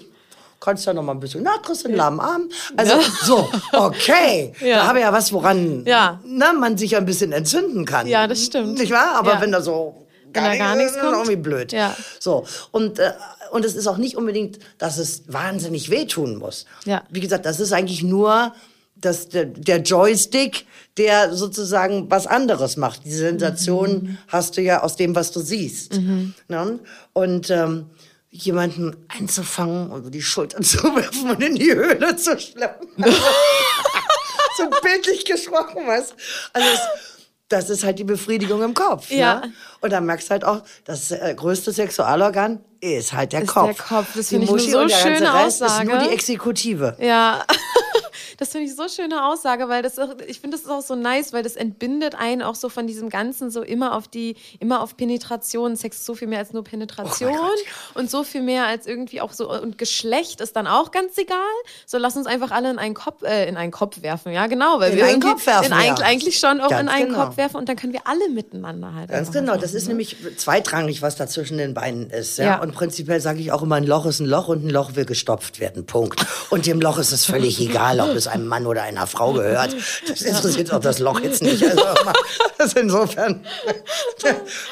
[0.61, 2.49] Kannst ja noch mal ein bisschen, na, kriegst du einen lahmen Arm.
[2.77, 4.53] Also, so, okay.
[4.61, 4.77] Ja.
[4.79, 6.19] Da habe ich ja was, woran Ja.
[6.25, 8.07] na, man sich ja ein bisschen entzünden kann.
[8.09, 8.77] Ja, das stimmt.
[8.79, 9.15] Nicht wahr?
[9.15, 9.41] Aber Ja.
[9.41, 11.13] wenn da so Wenn da gar nichts kommt.
[11.13, 11.73] irgendwie blöd.
[11.73, 11.97] Ja.
[12.21, 12.45] So.
[12.71, 13.13] Und, äh,
[13.51, 16.67] und es ist auch nicht unbedingt, dass es wahnsinnig wehtun muss.
[16.85, 17.03] Ja.
[17.11, 18.55] Wie gesagt, das ist eigentlich nur
[18.95, 20.67] das, der, der Joystick,
[20.97, 23.05] der sozusagen was anderes macht.
[23.05, 24.19] Die Sensation Mhm.
[24.27, 25.93] hast du ja aus dem, was du siehst.
[26.49, 26.79] Ne?
[27.13, 27.87] Und ähm,
[28.31, 32.89] jemanden einzufangen und die Schultern zu werfen und in die Höhle zu schleppen.
[34.57, 36.15] so bildlich gesprochen, was?
[36.53, 36.81] Also es,
[37.49, 39.11] das ist halt die Befriedigung im Kopf.
[39.11, 39.41] Ja.
[39.41, 39.53] Ne?
[39.81, 43.75] Und dann merkst du halt auch, das äh, größte Sexualorgan ist halt der Ist Kopf.
[43.77, 44.07] der Kopf.
[44.15, 45.83] Das finde ich eine so und der ganze schöne Rest Aussage.
[45.85, 46.97] ist nur die Exekutive.
[47.01, 47.45] Ja,
[48.39, 50.95] das finde ich so schöne Aussage, weil das auch, ich finde das ist auch so
[50.95, 54.81] nice, weil das entbindet einen auch so von diesem ganzen so immer auf die immer
[54.81, 58.67] auf Penetration, Sex ist so viel mehr als nur Penetration Oh und so viel mehr
[58.67, 61.37] als irgendwie auch so und Geschlecht ist dann auch ganz egal.
[61.85, 64.79] So lass uns einfach alle in einen Kopf äh, in einen Kopf werfen, ja genau,
[64.79, 65.95] weil In wir einen Kopf werfen, in ja.
[66.03, 67.25] eigentlich, schon auch Ganz in einen genau.
[67.25, 69.11] Kopf werfen und dann können wir alle miteinander halt.
[69.11, 69.89] Ganz genau, was das machen, ist ne?
[69.89, 72.39] nämlich zweitrangig, was da zwischen den Beinen ist.
[72.39, 72.45] Ja?
[72.45, 72.63] Ja.
[72.63, 75.05] Und prinzipiell sage ich auch immer, ein Loch ist ein Loch und ein Loch will
[75.05, 75.87] gestopft werden.
[75.87, 76.25] Punkt.
[76.51, 79.75] Und dem Loch ist es völlig egal, ob es einem Mann oder einer Frau gehört.
[80.07, 81.63] Das interessiert auch das Loch jetzt nicht.
[81.65, 81.85] Also,
[82.59, 83.45] das insofern.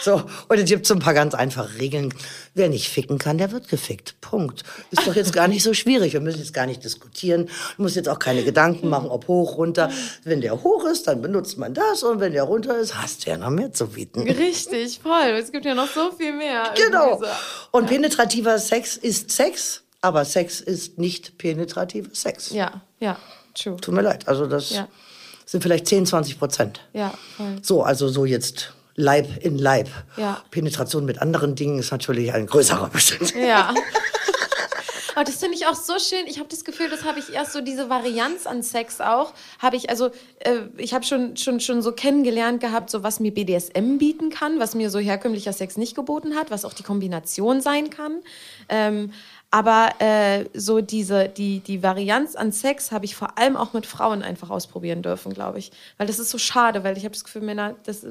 [0.02, 2.12] So, und es gibt so ein paar ganz einfache Regeln.
[2.54, 4.20] Wer nicht ficken kann, der wird gefickt.
[4.22, 4.62] Punkt.
[4.90, 6.14] Ist doch jetzt gar nicht so schwierig.
[6.14, 7.50] Wir müssen jetzt gar nicht diskutieren.
[7.76, 9.90] Du musst jetzt auch keine Gedanken machen, ob hoch, runter.
[10.24, 12.02] Wenn der hoch ist, dann benutzt man das.
[12.02, 14.22] Und wenn der runter ist, hast du ja noch mehr zu bieten.
[14.22, 15.36] Richtig, voll.
[15.38, 16.72] Es gibt ja noch so viel mehr.
[16.74, 17.10] Genau.
[17.10, 17.32] irgendwie so.
[17.72, 22.50] Und penetrativer Sex ist Sex, aber Sex ist nicht penetrativer Sex.
[22.50, 23.18] Ja, ja,
[23.56, 23.76] true.
[23.80, 24.28] Tut mir leid.
[24.28, 24.88] Also das Ja.
[25.44, 26.80] sind vielleicht 10, 20 Prozent.
[26.92, 27.56] Ja, voll.
[27.62, 29.88] So, also so jetzt Leib in Leib.
[30.16, 30.42] Ja.
[30.50, 33.46] Penetration mit anderen Dingen ist natürlich ein größerer Bestandteil.
[33.46, 33.74] Ja.
[35.14, 36.26] Aber das finde ich auch so schön.
[36.26, 39.32] Ich habe das Gefühl, das habe ich erst so diese Varianz an Sex auch.
[39.60, 40.08] Habe ich also,
[40.40, 44.60] äh, ich habe schon, schon, schon so kennengelernt gehabt, so was mir BDSM bieten kann,
[44.60, 48.20] was mir so herkömmlicher Sex nicht geboten hat, was auch die Kombination sein kann.
[48.68, 49.10] Ähm,
[49.50, 53.86] Aber äh, so diese, die, die Varianz an Sex habe ich vor allem auch mit
[53.86, 55.70] Frauen einfach ausprobieren dürfen, glaube ich.
[55.98, 58.04] Weil das ist so schade, weil ich habe das Gefühl, Männer das,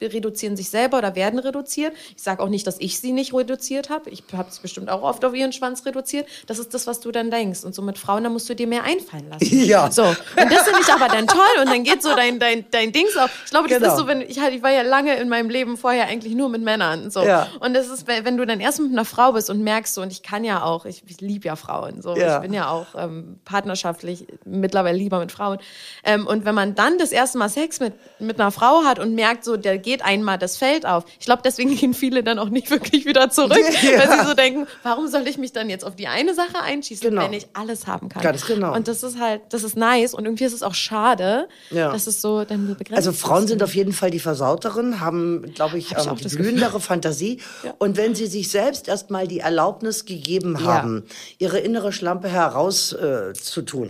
[0.00, 1.92] reduzieren sich selber oder werden reduziert.
[2.16, 4.10] Ich sage auch nicht, dass ich sie nicht reduziert habe.
[4.10, 6.26] Ich habe es bestimmt auch oft auf ihren Schwanz reduziert.
[6.46, 7.64] Das ist das, was du dann denkst.
[7.64, 9.42] Und so mit Frauen, da musst du dir mehr einfallen lassen.
[9.62, 9.90] Ja.
[9.90, 10.02] So.
[10.04, 11.38] Und das finde ich aber dann toll.
[11.60, 13.30] Und dann geht so dein, dein, dein Dings auf.
[13.44, 13.92] Ich glaube, das Genau.
[13.92, 16.48] ist so, wenn ich halt, ich war ja lange in meinem Leben vorher eigentlich nur
[16.48, 17.10] mit Männern.
[17.10, 17.22] So.
[17.24, 17.48] Ja.
[17.60, 20.02] Und das ist, wenn wenn du dann erst mit einer Frau bist und merkst so,
[20.02, 22.02] und ich kann ja auch, ich, ich liebe ja Frauen.
[22.02, 22.16] So.
[22.16, 22.36] Ja.
[22.36, 25.58] Ich bin ja auch ähm, partnerschaftlich mittlerweile lieber mit Frauen.
[26.04, 29.14] Ähm, und wenn man dann das erste Mal Sex mit, mit einer Frau hat und
[29.14, 31.04] merkt, so, der geht einmal das Feld auf.
[31.18, 33.52] Ich glaube, deswegen gehen viele dann auch nicht wirklich wieder zurück,
[33.82, 33.98] Ja.
[33.98, 37.08] weil sie so denken, warum soll ich mich dann jetzt auf die eine Sache einschießen,
[37.08, 37.22] Genau.
[37.22, 38.22] wenn ich alles haben kann?
[38.22, 38.74] Ganz genau.
[38.74, 41.92] Und das ist halt, das ist nice und irgendwie ist es auch schade, Ja.
[41.92, 45.52] dass es so dann nur begrenzt Also Frauen sind auf jeden Fall die Versauteren, haben,
[45.54, 47.40] glaube ich, Hab ich ähm, auch die blühendere Fantasie.
[47.64, 47.74] Ja.
[47.78, 50.66] Und wenn sie sich selbst erstmal die Erlaubnis gegeben Ja.
[50.74, 51.04] Haben,
[51.38, 53.32] ihre innere Schlampe heraus äh,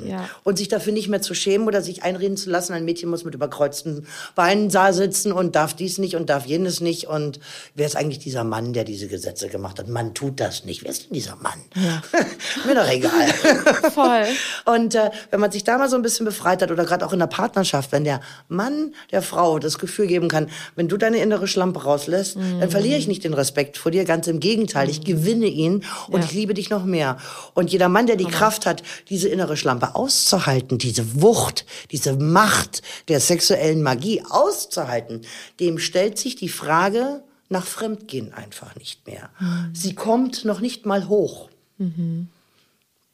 [0.07, 0.29] Ja.
[0.45, 3.25] und sich dafür nicht mehr zu schämen oder sich einreden zu lassen, ein Mädchen muss
[3.25, 7.07] mit überkreuzten Beinen da sitzen und darf dies nicht und darf jenes nicht.
[7.07, 7.41] Und
[7.75, 9.89] wer ist eigentlich dieser Mann, der diese Gesetze gemacht hat?
[9.89, 10.83] Man tut das nicht.
[10.85, 11.61] Wer ist denn dieser Mann?
[12.67, 13.29] Mir doch egal.
[13.95, 14.25] Voll.
[14.65, 17.13] Und äh, wenn man sich da mal so ein bisschen befreit hat oder gerade auch
[17.13, 21.19] in der Partnerschaft, wenn der Mann der Frau das Gefühl geben kann, wenn du deine
[21.19, 25.03] innere Schlampe rauslässt, dann verliere ich nicht den Respekt vor dir, ganz im Gegenteil, ich
[25.03, 26.27] gewinne ihn und Ja.
[26.27, 27.19] ich liebe dich noch mehr.
[27.55, 32.83] Und jeder Mann, der die Kraft hat, diese innere Schlampe auszuhalten, diese Wucht, diese Macht
[33.07, 35.23] der sexuellen Magie auszuhalten,
[35.61, 39.31] dem stellt sich die Frage nach Fremdgehen einfach nicht mehr.
[39.73, 41.49] Sie kommt noch nicht mal hoch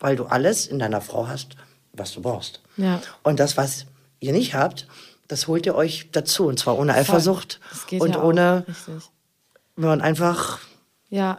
[0.00, 1.56] weil du alles in deiner Frau hast,
[1.92, 2.60] was du brauchst.
[2.76, 3.00] Ja.
[3.22, 3.86] Und das, was
[4.20, 4.86] ihr nicht habt,
[5.26, 6.46] das holt ihr euch dazu.
[6.46, 7.60] Und zwar ohne Eifersucht
[7.98, 8.64] und ja ohne,
[9.76, 10.60] wenn man einfach
[11.10, 11.38] Ja.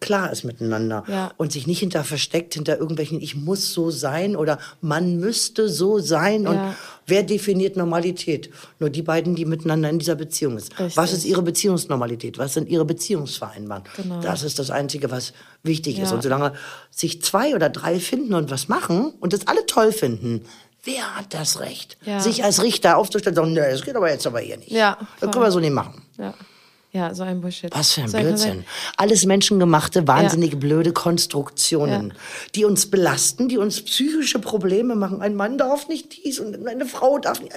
[0.00, 1.32] Klar ist miteinander Ja.
[1.36, 5.98] und sich nicht hinter versteckt, hinter irgendwelchen, ich muss so sein oder man müsste so
[5.98, 6.46] sein.
[6.46, 6.74] Und Ja.
[7.06, 8.50] wer definiert Normalität?
[8.78, 10.78] Nur die beiden, die miteinander in dieser Beziehung ist.
[10.78, 10.96] Richtig.
[10.96, 12.38] Was ist ihre Beziehungsnormalität?
[12.38, 13.88] Was sind ihre Beziehungsvereinbarungen?
[13.96, 14.20] Genau.
[14.20, 15.32] Das ist das Einzige, was
[15.62, 16.10] wichtig ist.
[16.10, 16.14] Ja.
[16.16, 16.52] Und solange
[16.90, 20.42] sich zwei oder drei finden und was machen und das alle toll finden,
[20.84, 24.26] wer hat das Recht, sich als Richter aufzustellen und sagen, nee, das geht aber jetzt
[24.26, 24.70] aber hier nicht.
[24.70, 26.02] Ja, Das können wir so nicht machen.
[26.18, 26.32] Ja.
[26.98, 27.72] Ja, so ein Bullshit.
[27.74, 28.64] Was für ein So ein- Blödsinn.
[28.96, 32.14] Alles menschengemachte, wahnsinnige, blöde Konstruktionen, Ja.
[32.56, 35.22] die uns belasten, die uns psychische Probleme machen.
[35.22, 37.52] Ein Mann darf nicht dies und eine Frau darf nicht.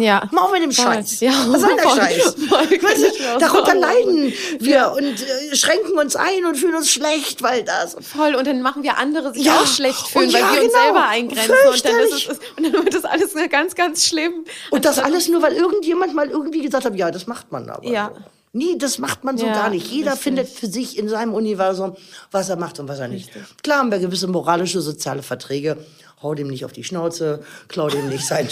[0.00, 0.28] Ja.
[0.30, 0.72] Mal auf mit dem.
[0.72, 1.20] Scheiß.
[1.20, 1.90] Ja, Was soll der.
[1.90, 2.36] Scheiß?
[2.50, 7.62] Weißt du, darunter leiden wir und äh, schränken uns ein und fühlen uns schlecht, weil
[7.64, 7.96] das.
[8.00, 9.54] Voll, und dann machen wir andere sich Ja.
[9.60, 10.84] auch schlecht fühlen, Und weil ja, wir uns genau.
[10.84, 11.54] selber eingrenzen.
[11.72, 14.44] Und dann, es, und dann wird das alles ganz, ganz schlimm.
[14.70, 17.86] Und das alles nur, weil irgendjemand mal irgendwie gesagt hat, ja, das macht man aber.
[17.86, 18.10] Ja.
[18.14, 18.20] So.
[18.56, 19.86] Nie, das macht man so Ja, gar nicht.
[19.90, 20.22] Jeder richtig.
[20.24, 21.94] findet für sich in seinem Universum,
[22.30, 23.28] was er macht und was er nicht.
[23.34, 23.62] Richtig.
[23.62, 25.76] Klar haben wir gewisse moralische, soziale Verträge.
[26.22, 28.48] Hau dem nicht auf die Schnauze, klau dem nicht sein,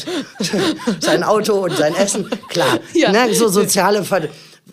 [1.01, 2.29] sein Auto und sein Essen.
[2.49, 3.11] Klar, Ja.
[3.13, 4.29] ne, so soziale Ver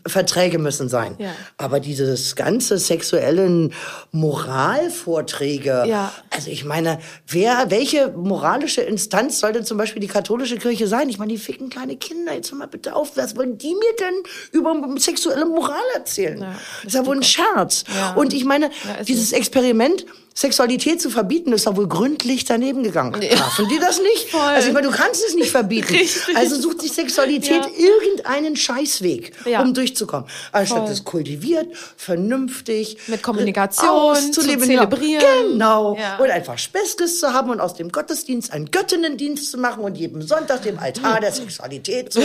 [0.08, 1.16] Verträge müssen sein.
[1.20, 1.32] Ja.
[1.58, 3.72] Aber dieses ganze sexuellen
[4.12, 6.12] Moralvorträge, Ja.
[6.30, 11.10] also ich meine, wer, welche moralische Instanz soll denn zum Beispiel die katholische Kirche sein?
[11.10, 12.34] Ich meine, die ficken kleine Kinder.
[12.34, 13.16] Jetzt hör mal bitte auf.
[13.18, 14.14] Was wollen die mir denn
[14.52, 16.42] über sexuelle Moral erzählen?
[16.42, 17.84] Ja, das ist ja wohl ein Scherz.
[18.16, 18.70] Und ich meine,
[19.08, 23.21] dieses Experiment, Sexualität zu verbieten, ist doch wohl gründlich daneben gegangen.
[23.36, 24.29] Schaffen die das nicht?
[24.32, 24.39] Voll.
[24.39, 25.93] Also ich meine, du kannst es nicht verbieten.
[25.93, 26.36] Richtig.
[26.38, 27.69] Also sucht sich Sexualität Ja.
[27.77, 29.61] irgendeinen Scheißweg, Ja.
[29.61, 30.27] um durchzukommen.
[30.53, 31.67] Anstatt es kultiviert,
[31.97, 35.23] vernünftig, Mit Kommunikation, auszuleben, zu zelebrieren.
[35.51, 35.97] Genau.
[35.97, 36.17] Ja.
[36.17, 40.21] Und einfach Speskes zu haben und aus dem Gottesdienst einen Göttinnendienst zu machen und jeden
[40.21, 42.21] Sonntag dem Altar der Sexualität zu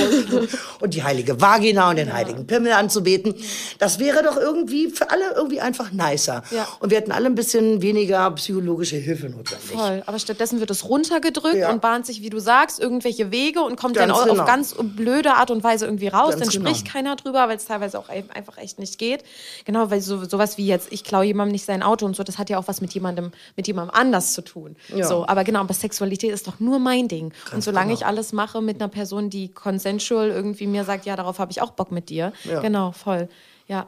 [0.80, 3.34] und die heilige Vagina und den heiligen Pimmel anzubeten.
[3.78, 6.44] Das wäre doch irgendwie für alle irgendwie einfach nicer.
[6.78, 7.95] Und wir hätten alle ein bisschen weniger
[8.34, 9.70] psychologische Hilfe notwendig.
[9.70, 10.02] Voll.
[10.06, 11.70] Aber stattdessen wird es runtergedrückt Ja.
[11.70, 14.42] und bahnt sich, wie du sagst, irgendwelche Wege und kommt Ganz dann auch genau.
[14.42, 16.30] auf ganz blöde Art und Weise irgendwie raus.
[16.30, 16.70] Ganz dann genau.
[16.70, 19.22] spricht keiner drüber, weil es teilweise auch ein- einfach echt nicht geht.
[19.64, 22.38] Genau, weil so, sowas wie jetzt, ich klaue jemandem nicht sein Auto und so, das
[22.38, 24.76] hat ja auch was mit jemandem, mit jemandem anders zu tun.
[24.94, 25.06] Ja.
[25.06, 27.32] So, aber genau, aber Sexualität ist doch nur mein Ding.
[27.52, 27.98] und solange genau.
[28.00, 31.62] ich alles mache mit einer Person, die consensual irgendwie mir sagt, ja, darauf habe ich
[31.62, 32.32] auch Bock mit dir.
[32.44, 32.60] Ja.
[32.60, 33.28] Genau, voll.
[33.68, 33.86] Ja.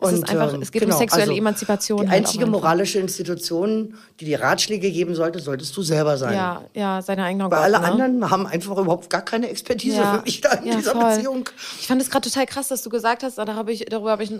[0.00, 2.02] Es, ist einfach, ähm, es geht genau, um sexuelle also Emanzipation.
[2.02, 2.60] Die halt auch einzige einfach.
[2.60, 6.34] moralische Institution, die dir Ratschläge geben sollte, solltest du selber sein.
[6.34, 8.04] Ja, ja, seine eigene Weil Gott, alle ne?
[8.04, 11.14] anderen haben einfach überhaupt gar keine Expertise für mich da in ja, dieser voll.
[11.16, 11.48] Beziehung.
[11.80, 14.24] Ich fand es gerade total krass, dass du gesagt hast, da habe ich, darüber habe
[14.24, 14.32] ich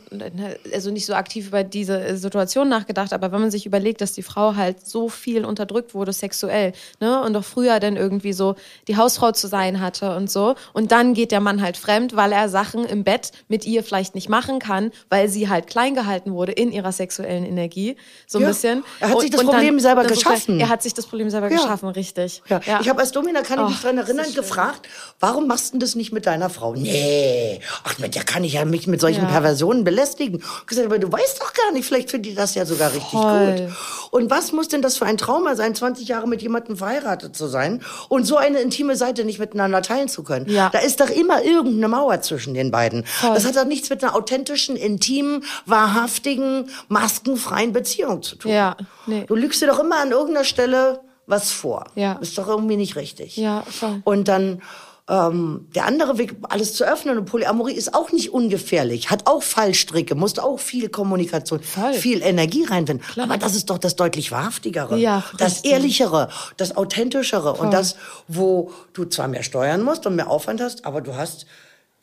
[0.72, 4.12] also nicht so aktiv über diese äh, Situation nachgedacht, aber wenn man sich überlegt, dass
[4.12, 8.56] die Frau halt so viel unterdrückt wurde sexuell, ne, und doch früher dann irgendwie so
[8.88, 12.32] die Hausfrau zu sein hatte und so, und dann geht der Mann halt fremd, weil
[12.32, 16.32] er Sachen im Bett mit ihr vielleicht nicht machen kann, weil sie halt klein gehalten
[16.32, 17.96] wurde in ihrer sexuellen Energie,
[18.26, 18.48] so ein Ja.
[18.48, 18.84] bisschen.
[19.01, 20.59] Er hat Und- sich das und dann- Problem selber ist geschaffen.
[20.61, 21.57] Er hat sich das Problem selber Ja.
[21.57, 22.42] geschaffen, richtig.
[22.48, 22.61] Ja.
[22.80, 24.88] Ich habe als Domina, kann ich mich das erinnern, gefragt,
[25.18, 26.74] warum machst du das nicht mit deiner Frau?
[26.74, 29.26] Nee, ach, mit der kann ich ja mich mit solchen.
[29.26, 30.42] Perversionen belästigen.
[30.62, 33.11] Ich gesagt, aber du weißt doch gar nicht, vielleicht findet die das ja sogar richtig
[33.11, 33.57] Voll.
[33.66, 34.12] gut.
[34.12, 37.46] Und was muss denn das für ein Trauma sein, 20 Jahre mit jemandem verheiratet zu
[37.48, 40.46] sein und so eine intime Seite nicht miteinander teilen zu können?
[40.46, 43.05] Da ist doch immer irgendeine Mauer zwischen den beiden.
[43.22, 48.53] Das hat doch nichts mit einer authentischen, intimen, wahrhaftigen, maskenfreien Beziehung zu tun.
[48.53, 48.76] Ja,
[49.07, 49.24] nee.
[49.26, 51.84] Du lügst dir doch immer an irgendeiner Stelle was vor.
[51.95, 52.14] Ja.
[52.14, 53.36] Ist doch irgendwie nicht richtig.
[53.36, 54.01] Ja, voll.
[54.05, 54.62] Und dann
[55.09, 59.43] ähm, der andere Weg, alles zu öffnen und Polyamorie ist auch nicht ungefährlich, hat auch
[59.43, 61.95] Fallstricke, musst auch viel Kommunikation, Voll.
[61.95, 63.05] viel Energie reinfinden.
[63.20, 65.72] Aber das ist doch das deutlich wahrhaftigere, Ja, das richtig.
[65.72, 67.97] ehrlichere, das authentischere und das,
[68.28, 71.47] wo du zwar mehr steuern musst und mehr Aufwand hast, aber du hast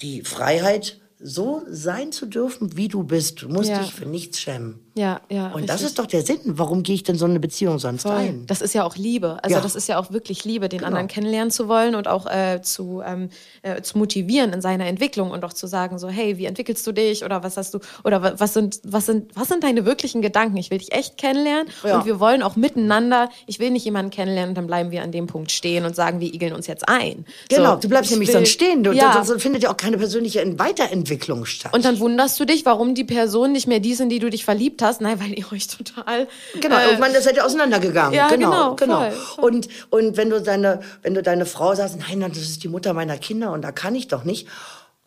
[0.01, 3.41] die Freiheit, so sein zu dürfen, wie du bist.
[3.41, 3.79] Du musst Ja.
[3.81, 4.79] dich für nichts schämen.
[4.97, 5.51] Ja, ja.
[5.51, 5.87] Und das richtig.
[5.87, 6.39] ist doch der Sinn.
[6.43, 8.11] Warum gehe ich denn so eine Beziehung sonst Voll.
[8.15, 8.45] ein?
[8.47, 9.37] Das ist ja auch Liebe.
[9.43, 9.61] Also Ja.
[9.61, 10.87] das ist ja auch wirklich Liebe, den Genau.
[10.87, 13.29] anderen kennenlernen zu wollen und auch äh, zu, ähm,
[13.61, 16.91] äh, zu motivieren in seiner Entwicklung und auch zu sagen so, hey, wie entwickelst du
[16.91, 20.21] dich oder was hast du oder wa- was sind was sind was sind deine wirklichen
[20.21, 20.57] Gedanken?
[20.57, 21.99] Ich will dich echt kennenlernen Ja.
[21.99, 23.29] und wir wollen auch miteinander.
[23.45, 26.19] Ich will nicht jemanden kennenlernen und dann bleiben wir an dem Punkt stehen und sagen,
[26.19, 27.25] wir igeln uns jetzt ein.
[27.49, 28.83] Genau, So, du bleibst ich nämlich will- sonst stehen.
[28.83, 29.23] Du, ja.
[29.23, 31.73] Sonst findet ja auch keine persönliche Weiterentwicklung statt.
[31.73, 34.43] Und dann wunderst du dich, warum die Person nicht mehr die sind, die du dich
[34.45, 34.86] verliebt hast.
[34.99, 36.27] Nein, weil ihr euch total.
[36.59, 38.13] Genau, äh, irgendwann seid ihr auseinandergegangen.
[38.13, 39.43] Ja, genau, genau, voll, voll.
[39.43, 42.93] Und, und wenn du deine, wenn du deine Frau sagst, nein, das ist die Mutter
[42.93, 44.47] meiner Kinder und da kann ich doch nicht.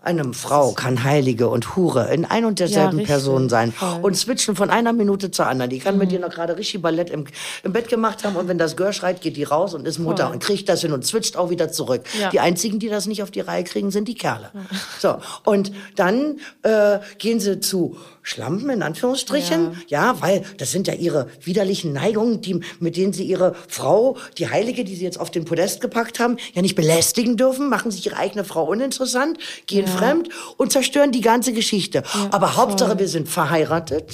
[0.03, 3.99] Eine Frau kann Heilige und Hure in ein und derselben richtig, Person sein voll.
[3.99, 4.05] Mhm.
[4.05, 5.71] und switchen von einer Minute zur anderen.
[5.71, 7.27] Die kann mit dir noch gerade richtig Ballett im,
[7.65, 10.25] im Bett gemacht haben und wenn das Gör schreit, geht die raus und ist Mutter
[10.25, 10.35] Voll.
[10.35, 12.05] und kriegt das hin und switcht auch wieder zurück.
[12.19, 12.31] Ja.
[12.31, 14.51] Die einzigen, die das nicht auf die Reihe kriegen, sind die Kerle.
[14.99, 20.21] So und dann äh, gehen sie zu Schlampen in Anführungsstrichen, ja.
[20.21, 24.85] weil das sind ja ihre widerlichen Neigungen, die, mit denen sie ihre Frau, die Heilige,
[24.85, 28.17] die sie jetzt auf den Podest gepackt haben, ja nicht belästigen dürfen, machen sich ihre
[28.17, 32.03] eigene Frau uninteressant, gehen fremd und zerstören die ganze Geschichte.
[32.31, 34.11] Aber Hauptsache, wir sind verheiratet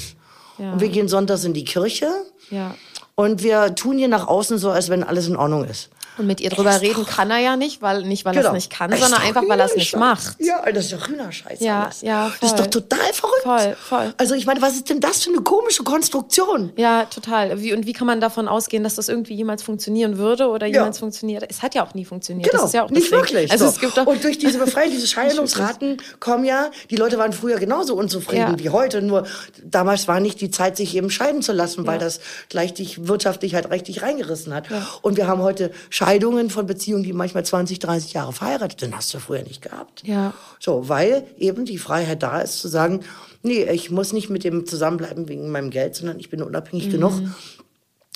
[0.58, 0.72] Ja.
[0.72, 2.08] und wir gehen sonntags in die Kirche
[2.50, 2.74] Ja.
[3.14, 5.90] und wir tun hier nach außen so, als wenn alles in Ordnung ist.
[6.18, 8.70] Und mit ihr drüber reden kann er ja nicht, weil nicht weil er es nicht
[8.70, 10.36] kann, sondern doch einfach weil er es nicht macht.
[10.40, 12.00] Ja, das ist doch Hühnerscheiß Ja, alles.
[12.02, 12.66] ja, Das ist voll.
[12.68, 13.42] doch total verrückt.
[13.42, 14.14] Voll, voll.
[14.16, 16.72] Also ich meine, was ist denn das für eine komische Konstruktion?
[16.76, 17.60] Ja, total.
[17.60, 20.98] Wie, und wie kann man davon ausgehen, dass das irgendwie jemals funktionieren würde oder jemals
[20.98, 21.44] funktioniert?
[21.48, 22.50] Es hat ja auch nie funktioniert.
[22.50, 23.18] Genau, ja nicht Ding.
[23.18, 23.50] wirklich.
[23.52, 23.70] Also so.
[23.72, 25.06] es gibt doch, und durch diese Befreiung, diese
[25.46, 28.58] Scheidungsraten kommen ja, die Leute waren früher genauso unzufrieden Ja.
[28.58, 29.26] wie heute, nur
[29.62, 32.04] damals war nicht die Zeit, sich eben scheiden zu lassen, weil Ja.
[32.04, 34.66] das gleich dich wirtschaftlich halt richtig reingerissen hat.
[35.02, 35.70] Und wir haben heute
[36.06, 38.96] Scheidungen von Beziehungen, die manchmal 20, 30 Jahre verheiratet sind.
[38.96, 40.02] Hast du früher nicht gehabt.
[40.06, 40.34] Ja.
[40.60, 43.00] So, weil eben die Freiheit da ist zu sagen,
[43.42, 47.12] nee, ich muss nicht mit dem zusammenbleiben wegen meinem Geld, sondern ich bin unabhängig genug.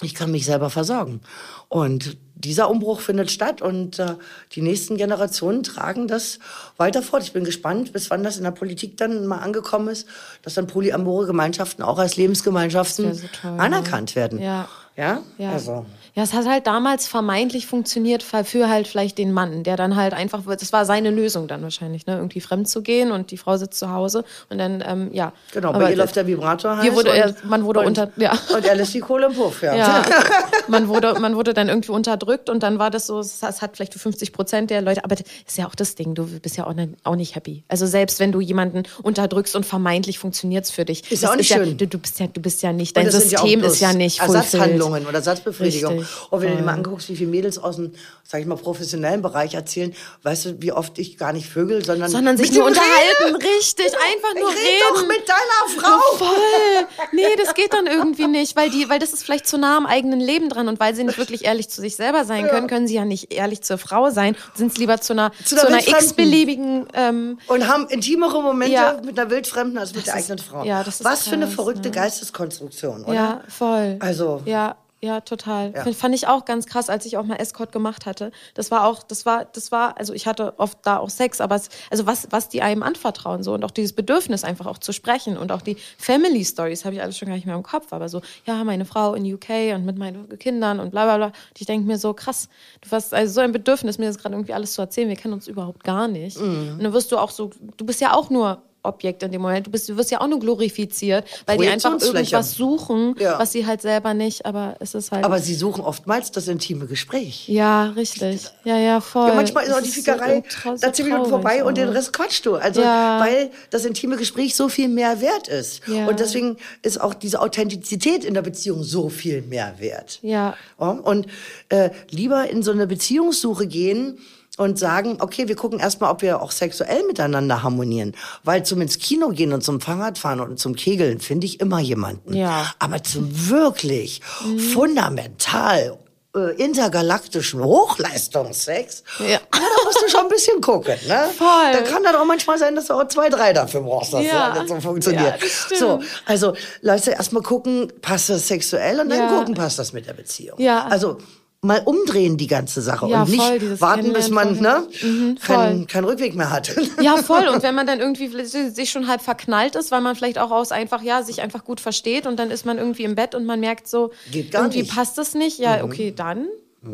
[0.03, 1.21] Ich kann mich selber versorgen.
[1.69, 4.15] Und dieser Umbruch findet statt und äh,
[4.53, 6.39] die nächsten Generationen tragen das
[6.79, 7.23] weiter fort.
[7.23, 10.07] Ich bin gespannt, bis wann das in der Politik dann mal angekommen ist,
[10.43, 14.39] dass dann polyamore Gemeinschaften auch als Lebensgemeinschaften so toll, anerkannt werden.
[14.39, 14.69] Ja.
[14.97, 15.23] Ja?
[15.39, 15.53] Ja.
[15.53, 15.85] Also.
[16.15, 20.13] Ja, es hat halt damals vermeintlich funktioniert für halt vielleicht den Mann, der dann halt
[20.13, 23.57] einfach, das war seine Lösung dann wahrscheinlich, ne, irgendwie fremd zu gehen und die Frau
[23.57, 25.33] sitzt zu Hause und dann, ähm, ja.
[25.53, 27.87] Genau, Aber bei ihr läuft der Vibrator heiß Hier wurde und, er, man wurde und,
[27.87, 28.37] unter, ja.
[28.55, 29.75] Und er lässt die Kohle im Puff, ja.
[29.75, 30.05] Ja,
[30.69, 33.93] man wurde, man wurde dann irgendwie unterdrückt und dann war das so, es hat vielleicht
[33.93, 36.67] für 50 Prozent der Leute, aber das ist ja auch das Ding, du bist ja
[36.67, 37.65] auch nicht, auch nicht happy.
[37.69, 41.11] Also selbst wenn du jemanden unterdrückst und vermeintlich funktioniert's für dich.
[41.11, 41.77] Ist ja auch nicht ja, schön.
[41.77, 44.21] du, du bist ja, du bist ja nicht, dein ja System bloß ist ja nicht
[44.21, 44.45] fulfilled.
[44.45, 45.99] Ersatzhandlungen oder Ersatzbefriedigung.
[45.99, 46.00] Richtig,
[46.31, 46.67] Und wenn du dir voll.
[46.67, 47.93] mal anguckst, wie viele Mädels aus dem,
[48.25, 52.11] sag ich mal, professionellen Bereich erzählen, weißt du, wie oft ich gar nicht vögel, sondern,
[52.11, 53.39] Sondern sich nur unterhalten, rede.
[53.39, 54.95] richtig, einfach nur ich red reden.
[54.95, 56.17] doch mit deiner Frau.
[56.17, 56.87] Voll.
[57.13, 59.87] Nee, das geht dann irgendwie nicht, weil die, weil das ist vielleicht zu nah am
[59.87, 62.87] eigenen Leben dran und weil sie nicht wirklich ehrlich zu sich selber sein können, können
[62.87, 65.79] sie ja nicht ehrlich zur Frau sein, sind es lieber zu einer, Zu zu einer
[65.87, 69.01] x-beliebigen, ähm, Und haben intimere Momente Ja.
[69.05, 70.65] mit einer Wildfremden als mit der ist- eigenen Frau.
[70.65, 71.95] ja, das ist Was für eine krass, verrückte ne?
[71.95, 73.15] Geisteskonstruktion, oder?
[73.15, 73.97] ja, voll.
[74.01, 74.77] Also- Ja.
[75.03, 75.73] Ja, total.
[75.75, 75.91] Ja.
[75.93, 78.33] Fand ich auch ganz krass, als ich auch mal Escort gemacht hatte.
[78.53, 81.55] Das war auch, das war, das war, also ich hatte oft da auch Sex, aber
[81.55, 84.93] es, also was, was die einem anvertrauen so und auch dieses Bedürfnis einfach auch zu
[84.93, 87.95] sprechen und auch die Family Stories habe ich alles schon gar nicht mehr im Kopf,
[87.95, 91.27] aber so, ja, meine Frau in UK und mit meinen Kindern und bla bla bla.
[91.27, 92.51] Und ich denke mir so, krass,
[92.83, 95.09] du hast also so ein Bedürfnis, mir das gerade irgendwie alles zu erzählen.
[95.09, 96.37] Wir kennen uns überhaupt gar nicht.
[96.37, 99.67] Und dann wirst du auch so, du bist ja auch nur Objekt in dem Moment.
[99.67, 103.39] Du, bist, du wirst ja auch nur glorifiziert, weil die einfach irgendwas suchen, ja.
[103.39, 105.25] was sie halt selber nicht, aber es ist halt.
[105.25, 107.49] Aber sie suchen oftmals das intime Gespräch.
[107.49, 108.47] Ja, richtig.
[108.65, 109.29] Ja, ja, voll.
[109.29, 112.47] Ja, manchmal ist auch die Fickerei so da zehn Minuten vorbei und den Rest quatschst
[112.47, 112.57] du.
[112.57, 113.21] Also, ja.
[113.21, 115.87] weil das intime Gespräch so viel mehr wert ist.
[115.87, 116.07] Ja.
[116.07, 120.19] Und deswegen ist auch diese Authentizität in der Beziehung so viel mehr wert.
[120.23, 120.57] Ja.
[120.79, 121.27] Und
[121.69, 124.19] äh, lieber in so eine Beziehungssuche gehen,
[124.59, 128.15] und sagen, okay, wir gucken erstmal, ob wir auch sexuell miteinander harmonieren.
[128.45, 132.35] Weil zum ins Kino gehen und zum Fahrradfahren und zum Kegeln finde ich immer jemanden.
[132.35, 132.73] Ja.
[132.79, 134.59] Aber zum wirklich mhm.
[134.59, 135.99] fundamental
[136.37, 139.41] äh, intergalaktischen Hochleistungssex, ja.
[139.51, 140.95] da musst du schon ein bisschen gucken.
[141.09, 141.29] Ne?
[141.37, 141.73] Voll.
[141.73, 144.53] Da kann dann auch manchmal sein, dass du auch zwei, drei dafür brauchst, dass ja.
[144.55, 145.41] das so funktioniert.
[145.41, 149.39] Ja, so, also Leute, erstmal gucken, passt das sexuell und dann ja.
[149.39, 150.61] gucken, passt das mit der Beziehung.
[150.61, 150.87] Ja.
[150.87, 151.19] Also
[151.63, 156.05] mal umdrehen die ganze Sache ja, und nicht warten, bis man ne, mhm, keinen kein
[156.05, 156.75] Rückweg mehr hat.
[157.01, 157.49] Ja, voll.
[157.49, 160.73] Und wenn man dann irgendwie sich schon halb verknallt ist, weil man vielleicht auch aus
[160.73, 163.61] einfach, ja, sich einfach gut versteht und dann ist man irgendwie im Bett und man
[163.61, 164.95] merkt so, irgendwie nicht.
[164.95, 165.59] passt das nicht.
[165.59, 165.85] Ja, mhm.
[165.85, 166.47] okay, dann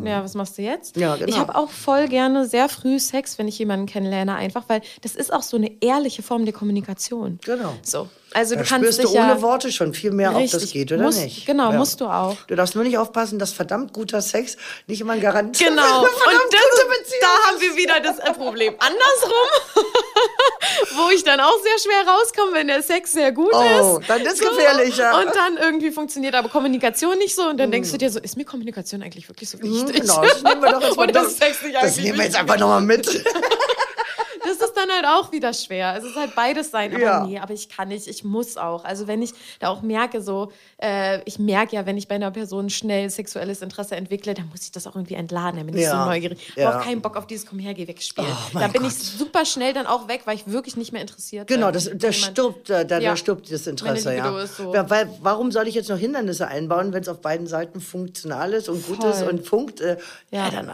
[0.03, 0.97] ja, was machst du jetzt?
[0.97, 1.29] Ja, genau.
[1.29, 5.15] Ich habe auch voll gerne sehr früh Sex, wenn ich jemanden kennenlerne, einfach, weil das
[5.15, 7.39] ist auch so eine ehrliche Form der Kommunikation.
[7.45, 7.73] Genau.
[7.83, 8.09] So.
[8.33, 10.61] Also da du kannst spürst dich du ja ohne Worte schon viel mehr, richtig, ob
[10.61, 11.45] das geht oder musst, nicht.
[11.45, 11.77] Genau, ja.
[11.77, 12.35] musst du auch.
[12.47, 14.57] Du darfst nur nicht aufpassen, dass verdammt guter Sex
[14.87, 15.71] nicht immer ein Garant genau.
[15.75, 15.79] ist.
[15.79, 16.01] Genau.
[16.03, 18.75] Und das, da haben wir wieder das Problem.
[18.79, 19.85] Andersrum,
[20.97, 24.09] wo ich dann auch sehr schwer rauskomme, wenn der Sex sehr gut oh, ist.
[24.09, 24.49] dann ist so.
[24.49, 25.19] gefährlich, ja.
[25.19, 27.71] Und dann irgendwie funktioniert aber Kommunikation nicht so und dann mm.
[27.71, 29.99] denkst du dir so, ist mir Kommunikation eigentlich wirklich so wichtig?
[29.99, 32.81] Mm, genau, das nehmen wir doch jetzt mal nicht Das nehmen wir jetzt einfach nochmal
[32.81, 33.07] mit.
[34.77, 35.95] Dann halt auch wieder schwer.
[35.97, 36.93] Es ist halt beides sein.
[36.93, 37.25] Aber ja.
[37.25, 38.85] nee, aber ich kann nicht, ich muss auch.
[38.85, 40.51] Also wenn ich da auch merke, so,
[40.81, 44.63] äh, ich merke ja, wenn ich bei einer Person schnell sexuelles Interesse entwickle, dann muss
[44.63, 45.57] ich das auch irgendwie entladen.
[45.57, 46.03] Dann bin ich ja.
[46.03, 46.39] so neugierig.
[46.49, 46.67] Ich ja.
[46.67, 48.27] habe auch keinen Bock auf dieses Komm her, geh weg spielen.
[48.29, 48.91] Oh, da bin Gott.
[48.91, 51.57] ich super schnell dann auch weg, weil ich wirklich nicht mehr interessiert bin.
[51.57, 53.17] Genau, das, das stirbt, da, da, ja.
[53.17, 54.45] stirbt das Interesse, ja.
[54.45, 54.73] So.
[54.73, 58.69] Weil, warum soll ich jetzt noch Hindernisse einbauen, wenn es auf beiden Seiten funktional ist
[58.69, 59.81] und gut ist und funkt?
[59.81, 59.97] Äh,
[60.31, 60.71] ja, dann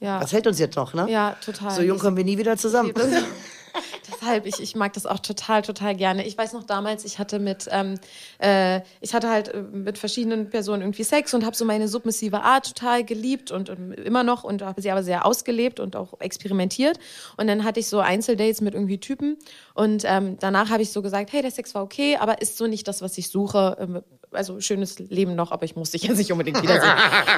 [0.00, 0.20] ja.
[0.20, 1.06] Was hält uns jetzt noch, ne?
[1.10, 1.72] Ja, total.
[1.72, 2.92] So jung kommen wir nie wieder zusammen.
[4.12, 6.26] Deshalb, ich, ich mag das auch total, total gerne.
[6.26, 7.94] Ich weiß noch damals, ich hatte mit, ähm,
[8.38, 12.42] äh, ich hatte halt äh, mit verschiedenen Personen irgendwie Sex und habe so meine submissive
[12.42, 16.20] Art total geliebt und, und immer noch und habe sie aber sehr ausgelebt und auch
[16.20, 16.98] experimentiert.
[17.36, 19.36] Und dann hatte ich so Einzeldates mit irgendwie Typen
[19.74, 22.66] und ähm, danach habe ich so gesagt, hey, der Sex war okay, aber ist so
[22.66, 23.76] nicht das, was ich suche.
[23.80, 24.02] Ähm,
[24.32, 26.94] also schönes Leben noch, aber ich muss dich jetzt nicht unbedingt wiedersehen.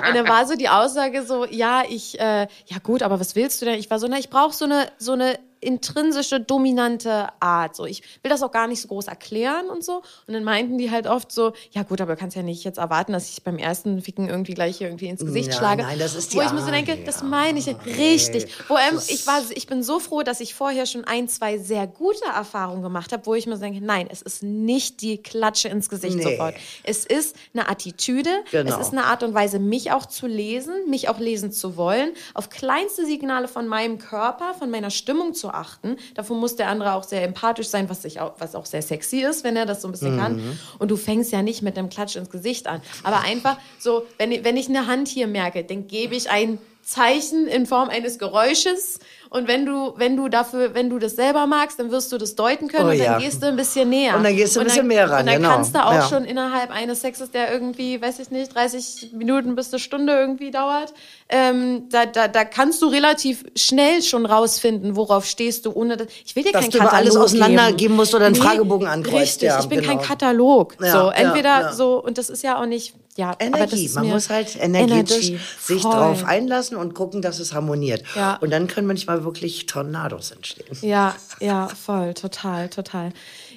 [0.09, 3.61] und dann war so die Aussage so, ja, ich, äh, ja gut, aber was willst
[3.61, 3.79] du denn?
[3.79, 7.77] Ich war so, na, ich brauche so eine, so eine intrinsische, dominante Art.
[7.77, 10.03] So, ich will das auch gar nicht so groß erklären und so.
[10.27, 12.79] Und dann meinten die halt oft so, ja gut, aber du kannst ja nicht jetzt
[12.79, 15.83] erwarten, dass ich beim ersten Ficken irgendwie gleich irgendwie ins Gesicht ja, schlage.
[15.83, 18.47] Nein, das ist die Wo ich mir so denke, ja, das meine ich richtig.
[18.69, 21.87] Wo ähm, ich war, ich bin so froh, dass ich vorher schon ein, zwei sehr
[21.87, 25.69] gute Erfahrungen gemacht habe, wo ich mir so denke, nein, es ist nicht die Klatsche
[25.69, 26.23] ins Gesicht nee.
[26.23, 26.55] sofort.
[26.85, 28.31] Es ist eine Attitüde.
[28.51, 28.75] Genau.
[28.75, 32.13] Es ist eine Art und Weise, mich auch zu lesen, mich auch lesen zu wollen,
[32.35, 35.97] auf kleinste Signale von meinem Körper, von meiner Stimmung zu achten.
[36.15, 39.21] Davon muss der andere auch sehr empathisch sein, was, ich auch, was auch sehr sexy
[39.21, 40.21] ist, wenn er das so ein bisschen mhm.
[40.21, 40.59] kann.
[40.79, 42.81] Und du fängst ja nicht mit einem Klatsch ins Gesicht an.
[43.03, 47.47] Aber einfach so, wenn, wenn ich eine Hand hier merke, dann gebe ich ein Zeichen
[47.47, 48.99] in Form eines Geräusches
[49.31, 52.35] und wenn du, wenn du dafür, wenn du das selber magst, dann wirst du das
[52.35, 53.19] deuten können oh, und dann ja.
[53.19, 54.17] gehst du ein bisschen näher.
[54.17, 55.21] Und dann gehst du ein bisschen dann, mehr ran.
[55.21, 55.51] Und dann genau.
[55.51, 56.09] kannst du auch ja.
[56.09, 60.51] schon innerhalb eines Sexes, der irgendwie, weiß ich nicht, 30 Minuten bis eine Stunde irgendwie
[60.51, 60.95] dauert,
[61.29, 66.09] ähm, da, da, da kannst du relativ schnell schon rausfinden, worauf stehst du, ohne dass,
[66.25, 69.21] ich will dir Dass kein du Katalog alles auseinandergeben musst oder einen nee, Fragebogen ankreuzt.
[69.21, 69.97] Richtig, ja, ich bin genau.
[69.97, 70.75] kein Katalog.
[70.79, 73.91] So, entweder so, und das ist ja auch nicht, ja, Energie.
[73.95, 75.93] Man muss halt energetisch sich Voll.
[75.93, 78.05] drauf einlassen und gucken, dass es harmoniert.
[78.15, 78.37] Ja.
[78.37, 80.79] Und dann können manchmal wirklich Tornados entstehen.
[80.83, 83.13] Ja, ja, voll, total, total.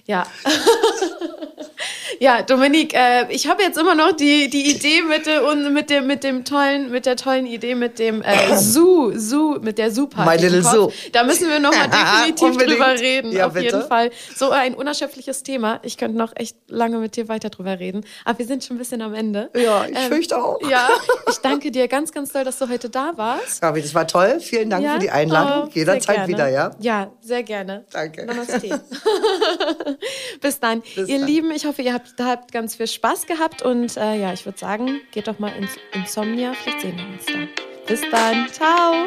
[0.07, 0.25] Ja.
[2.19, 6.07] ja, Dominik, äh, ich habe jetzt immer noch die, die Idee mit, und mit, dem,
[6.07, 10.29] mit dem tollen, mit der tollen Idee mit dem äh, Zoo, Zoo, mit der Zoo-Party.
[10.29, 10.91] My Little Zoo.
[11.11, 11.89] Da müssen wir nochmal
[12.27, 13.65] definitiv drüber reden, Ja, auf bitte.
[13.65, 14.11] jeden Fall.
[14.35, 15.79] So ein unerschöpfliches Thema.
[15.83, 18.05] Ich könnte noch echt lange mit dir weiter drüber reden.
[18.25, 19.49] Aber wir sind schon ein bisschen am Ende.
[19.55, 20.59] Ja, ich fürchte auch.
[20.69, 20.89] Ja,
[21.29, 23.61] ich danke dir ganz, ganz doll, dass du heute da warst.
[23.61, 24.39] Gabi, das war toll.
[24.39, 24.93] Vielen Dank Ja?
[24.93, 25.67] für die Einladung.
[25.69, 26.71] Oh, Jederzeit wieder, ja?
[26.79, 27.85] Ja, sehr gerne.
[27.91, 28.25] Danke.
[28.25, 28.61] Namaste.
[30.41, 30.81] Bis dann.
[30.81, 31.27] Bis ihr dann.
[31.27, 34.57] Lieben, ich hoffe, ihr habt, habt ganz viel Spaß gehabt und äh, ja, ich würde
[34.57, 36.53] sagen, geht doch mal ins Insomnia.
[36.53, 37.61] Vielleicht sehen wir uns da.
[37.87, 38.47] Bis dann.
[38.49, 39.05] Ciao.